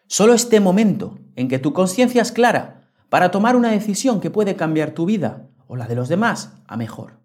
solo 0.07 0.33
este 0.33 0.59
momento 0.59 1.17
en 1.37 1.47
que 1.47 1.59
tu 1.59 1.71
conciencia 1.71 2.23
es 2.23 2.33
clara 2.33 2.91
para 3.07 3.31
tomar 3.31 3.55
una 3.55 3.71
decisión 3.71 4.19
que 4.19 4.29
puede 4.29 4.57
cambiar 4.57 4.91
tu 4.91 5.05
vida 5.05 5.47
o 5.67 5.77
la 5.77 5.87
de 5.87 5.95
los 5.95 6.09
demás 6.09 6.55
a 6.67 6.75
mejor. 6.75 7.21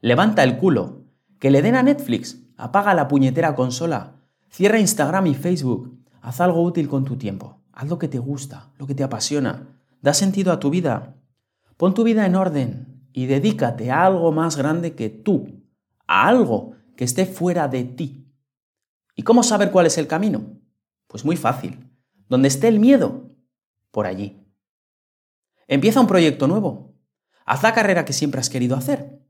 Levanta 0.00 0.42
el 0.42 0.58
culo 0.58 1.06
que 1.38 1.50
le 1.50 1.62
den 1.62 1.76
a 1.76 1.82
Netflix, 1.82 2.36
apaga 2.58 2.92
la 2.92 3.08
puñetera 3.08 3.54
consola, 3.54 4.20
cierra 4.50 4.78
Instagram 4.78 5.28
y 5.28 5.34
Facebook, 5.34 5.95
haz 6.26 6.40
algo 6.40 6.60
útil 6.60 6.88
con 6.88 7.04
tu 7.04 7.16
tiempo, 7.16 7.62
haz 7.72 7.88
lo 7.88 8.00
que 8.00 8.08
te 8.08 8.18
gusta, 8.18 8.72
lo 8.78 8.86
que 8.88 8.96
te 8.96 9.04
apasiona, 9.04 9.78
da 10.02 10.12
sentido 10.12 10.50
a 10.50 10.58
tu 10.58 10.70
vida, 10.70 11.14
pon 11.76 11.94
tu 11.94 12.02
vida 12.02 12.26
en 12.26 12.34
orden 12.34 13.08
y 13.12 13.26
dedícate 13.26 13.92
a 13.92 14.04
algo 14.04 14.32
más 14.32 14.56
grande 14.56 14.96
que 14.96 15.08
tú, 15.08 15.62
a 16.08 16.26
algo 16.26 16.72
que 16.96 17.04
esté 17.04 17.26
fuera 17.26 17.68
de 17.68 17.84
ti. 17.84 18.26
¿Y 19.14 19.22
cómo 19.22 19.44
saber 19.44 19.70
cuál 19.70 19.86
es 19.86 19.98
el 19.98 20.08
camino? 20.08 20.58
Pues 21.06 21.24
muy 21.24 21.36
fácil. 21.36 21.88
Donde 22.28 22.48
esté 22.48 22.66
el 22.66 22.80
miedo, 22.80 23.30
por 23.92 24.06
allí. 24.06 24.44
Empieza 25.68 26.00
un 26.00 26.08
proyecto 26.08 26.48
nuevo. 26.48 26.96
Haz 27.44 27.62
la 27.62 27.72
carrera 27.72 28.04
que 28.04 28.12
siempre 28.12 28.40
has 28.40 28.50
querido 28.50 28.74
hacer. 28.74 29.22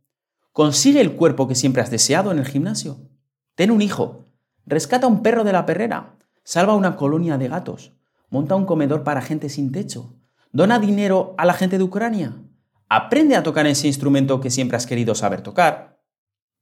Consigue 0.50 1.02
el 1.02 1.14
cuerpo 1.14 1.46
que 1.46 1.54
siempre 1.54 1.82
has 1.82 1.90
deseado 1.90 2.32
en 2.32 2.38
el 2.38 2.46
gimnasio. 2.46 3.10
Ten 3.54 3.70
un 3.70 3.82
hijo. 3.82 4.24
Rescata 4.64 5.06
un 5.06 5.22
perro 5.22 5.44
de 5.44 5.52
la 5.52 5.66
perrera. 5.66 6.15
Salva 6.46 6.76
una 6.76 6.94
colonia 6.94 7.38
de 7.38 7.48
gatos. 7.48 7.92
Monta 8.30 8.54
un 8.54 8.66
comedor 8.66 9.02
para 9.02 9.20
gente 9.20 9.48
sin 9.48 9.72
techo. 9.72 10.14
Dona 10.52 10.78
dinero 10.78 11.34
a 11.38 11.44
la 11.44 11.54
gente 11.54 11.76
de 11.76 11.82
Ucrania. 11.82 12.40
Aprende 12.88 13.34
a 13.34 13.42
tocar 13.42 13.66
ese 13.66 13.88
instrumento 13.88 14.40
que 14.40 14.52
siempre 14.52 14.76
has 14.76 14.86
querido 14.86 15.16
saber 15.16 15.40
tocar. 15.40 16.00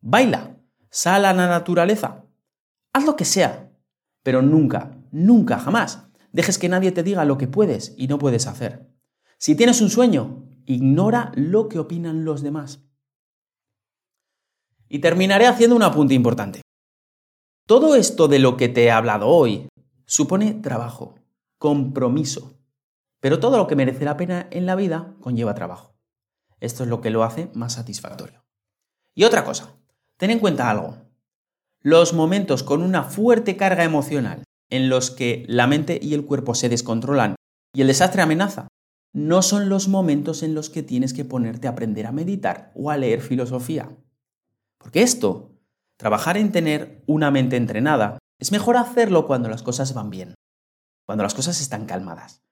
Baila. 0.01 0.57
Sal 0.88 1.27
a 1.27 1.35
la 1.35 1.49
naturaleza. 1.49 2.25
Haz 2.94 3.05
lo 3.05 3.14
que 3.14 3.27
sea. 3.27 3.70
Pero 4.23 4.40
nunca, 4.40 4.97
nunca, 5.12 5.59
jamás 5.59 6.07
dejes 6.33 6.59
que 6.59 6.70
nadie 6.70 6.90
te 6.90 7.03
diga 7.03 7.27
lo 7.27 7.37
que 7.37 7.47
puedes 7.47 7.92
y 7.99 8.09
no 8.09 8.18
puedes 8.18 8.47
hacer. 8.47 8.88
Si 9.37 9.55
tienes 9.55 9.83
un 9.83 9.90
sueño, 9.90 10.49
ignora 10.64 11.31
lo 11.35 11.68
que 11.68 11.79
opinan 11.79 12.25
los 12.25 12.42
demás. 12.42 12.81
Y 14.88 15.01
terminaré 15.01 15.47
haciendo 15.47 15.77
un 15.77 15.83
apunte 15.83 16.14
importante. 16.14 16.62
Todo 17.66 17.97
esto 17.97 18.29
de 18.29 18.38
lo 18.38 18.57
que 18.57 18.70
te 18.70 18.85
he 18.85 18.90
hablado 18.90 19.29
hoy 19.29 19.68
supone 20.06 20.54
trabajo, 20.54 21.14
compromiso, 21.58 22.58
pero 23.20 23.40
todo 23.40 23.56
lo 23.56 23.66
que 23.66 23.76
merece 23.76 24.04
la 24.04 24.16
pena 24.16 24.48
en 24.50 24.66
la 24.66 24.74
vida 24.74 25.14
conlleva 25.20 25.54
trabajo. 25.54 25.94
Esto 26.60 26.82
es 26.82 26.88
lo 26.88 27.00
que 27.00 27.10
lo 27.10 27.24
hace 27.24 27.50
más 27.54 27.74
satisfactorio. 27.74 28.44
Y 29.14 29.24
otra 29.24 29.44
cosa, 29.44 29.76
ten 30.16 30.30
en 30.30 30.38
cuenta 30.38 30.70
algo. 30.70 30.98
Los 31.80 32.12
momentos 32.12 32.62
con 32.62 32.82
una 32.82 33.02
fuerte 33.02 33.56
carga 33.56 33.84
emocional 33.84 34.44
en 34.70 34.88
los 34.88 35.10
que 35.10 35.44
la 35.48 35.66
mente 35.66 35.98
y 36.02 36.14
el 36.14 36.24
cuerpo 36.24 36.54
se 36.54 36.68
descontrolan 36.68 37.36
y 37.74 37.82
el 37.82 37.86
desastre 37.86 38.22
amenaza, 38.22 38.68
no 39.12 39.42
son 39.42 39.68
los 39.68 39.88
momentos 39.88 40.42
en 40.42 40.54
los 40.54 40.70
que 40.70 40.82
tienes 40.82 41.14
que 41.14 41.24
ponerte 41.24 41.68
a 41.68 41.70
aprender 41.70 42.06
a 42.06 42.12
meditar 42.12 42.72
o 42.74 42.90
a 42.90 42.96
leer 42.96 43.20
filosofía. 43.20 43.96
Porque 44.78 45.02
esto 45.02 45.52
trabajar 45.96 46.36
en 46.36 46.50
tener 46.50 47.02
una 47.06 47.30
mente 47.30 47.56
entrenada, 47.56 48.18
es 48.38 48.53
mejor 48.53 48.77
hacerlo 48.77 49.27
cuando 49.27 49.49
las 49.49 49.62
cosas 49.62 49.94
van 49.94 50.11
bien, 50.11 50.35
cuando 51.07 51.23
las 51.23 51.35
cosas 51.35 51.61
están 51.61 51.87
calmadas. 51.87 52.42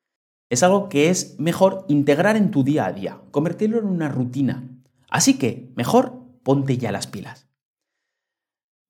Es 0.49 0.63
algo 0.63 0.89
que 0.89 1.09
es 1.09 1.39
mejor 1.39 1.85
integrar 1.89 2.37
en 2.37 2.51
tu 2.51 2.63
día 2.63 2.87
a 2.87 2.93
día, 2.93 3.21
convertirlo 3.31 3.79
en 3.79 3.87
una 3.87 4.09
rutina. 4.09 4.69
Así 5.09 5.39
que, 5.39 5.73
mejor 5.77 6.23
ponte 6.43 6.77
ya 6.77 6.93
las 6.93 7.07
pilas. 7.07 7.49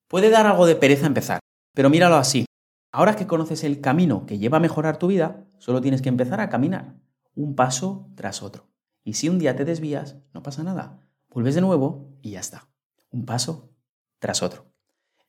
Puede 0.09 0.31
dar 0.31 0.47
algo 0.47 0.67
de 0.67 0.77
pereza 0.77 1.07
empezar, 1.07 1.41
pero 1.75 1.89
míralo 1.89 2.17
así. 2.17 2.47
Ahora 2.93 3.17
que 3.17 3.27
conoces 3.27 3.65
el 3.65 3.81
camino 3.81 4.27
que 4.27 4.39
lleva 4.39 4.59
a 4.59 4.61
mejorar 4.61 4.99
tu 4.99 5.07
vida, 5.07 5.47
solo 5.59 5.81
tienes 5.81 6.03
que 6.03 6.11
empezar 6.11 6.41
a 6.41 6.51
caminar, 6.51 6.97
un 7.35 7.55
paso 7.55 8.11
tras 8.15 8.43
otro. 8.43 8.69
Y 9.05 9.15
si 9.15 9.29
un 9.29 9.39
día 9.39 9.57
te 9.57 9.65
desvías, 9.65 10.17
no 10.35 10.43
pasa 10.43 10.63
nada. 10.63 11.01
Vuelves 11.31 11.55
de 11.55 11.63
nuevo 11.63 12.11
y 12.21 12.33
ya 12.33 12.41
está. 12.41 12.69
Un 13.11 13.25
paso 13.25 13.71
tras 14.19 14.43
otro. 14.43 14.72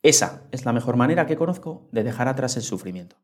Esa 0.03 0.43
es 0.51 0.65
la 0.65 0.73
mejor 0.73 0.97
manera 0.97 1.25
que 1.25 1.37
conozco 1.37 1.87
de 1.91 2.03
dejar 2.03 2.27
atrás 2.27 2.57
el 2.57 2.61
sufrimiento. 2.61 3.15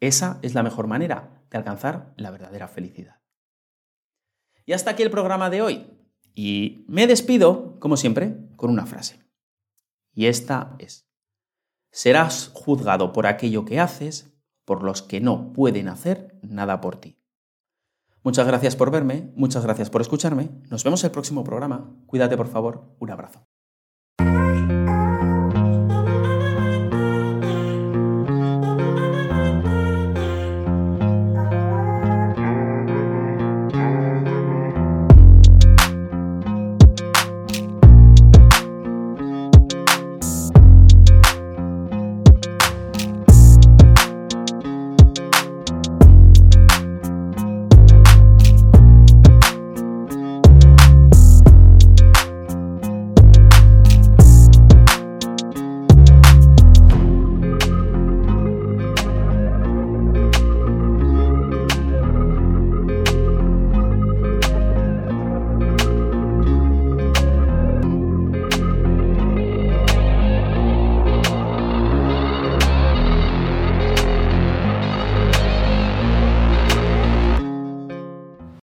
Esa 0.00 0.38
es 0.42 0.54
la 0.54 0.64
mejor 0.64 0.88
manera 0.88 1.42
de 1.50 1.56
alcanzar 1.56 2.12
la 2.16 2.32
verdadera 2.32 2.68
felicidad. 2.68 3.20
Y 4.66 4.72
hasta 4.72 4.90
aquí 4.90 5.04
el 5.04 5.10
programa 5.10 5.48
de 5.48 5.62
hoy. 5.62 5.86
Y 6.34 6.84
me 6.88 7.06
despido, 7.06 7.78
como 7.78 7.96
siempre, 7.96 8.36
con 8.56 8.70
una 8.70 8.86
frase. 8.86 9.24
Y 10.12 10.26
esta 10.26 10.74
es, 10.78 11.08
serás 11.92 12.50
juzgado 12.52 13.12
por 13.12 13.26
aquello 13.26 13.64
que 13.64 13.78
haces, 13.78 14.34
por 14.64 14.82
los 14.82 15.02
que 15.02 15.20
no 15.20 15.52
pueden 15.52 15.88
hacer 15.88 16.38
nada 16.42 16.80
por 16.80 16.96
ti. 16.96 17.22
Muchas 18.24 18.46
gracias 18.46 18.74
por 18.74 18.90
verme, 18.90 19.32
muchas 19.36 19.62
gracias 19.62 19.88
por 19.88 20.00
escucharme. 20.00 20.50
Nos 20.68 20.82
vemos 20.82 21.04
el 21.04 21.12
próximo 21.12 21.44
programa. 21.44 21.94
Cuídate 22.06 22.36
por 22.36 22.48
favor. 22.48 22.96
Un 22.98 23.10
abrazo. 23.10 23.46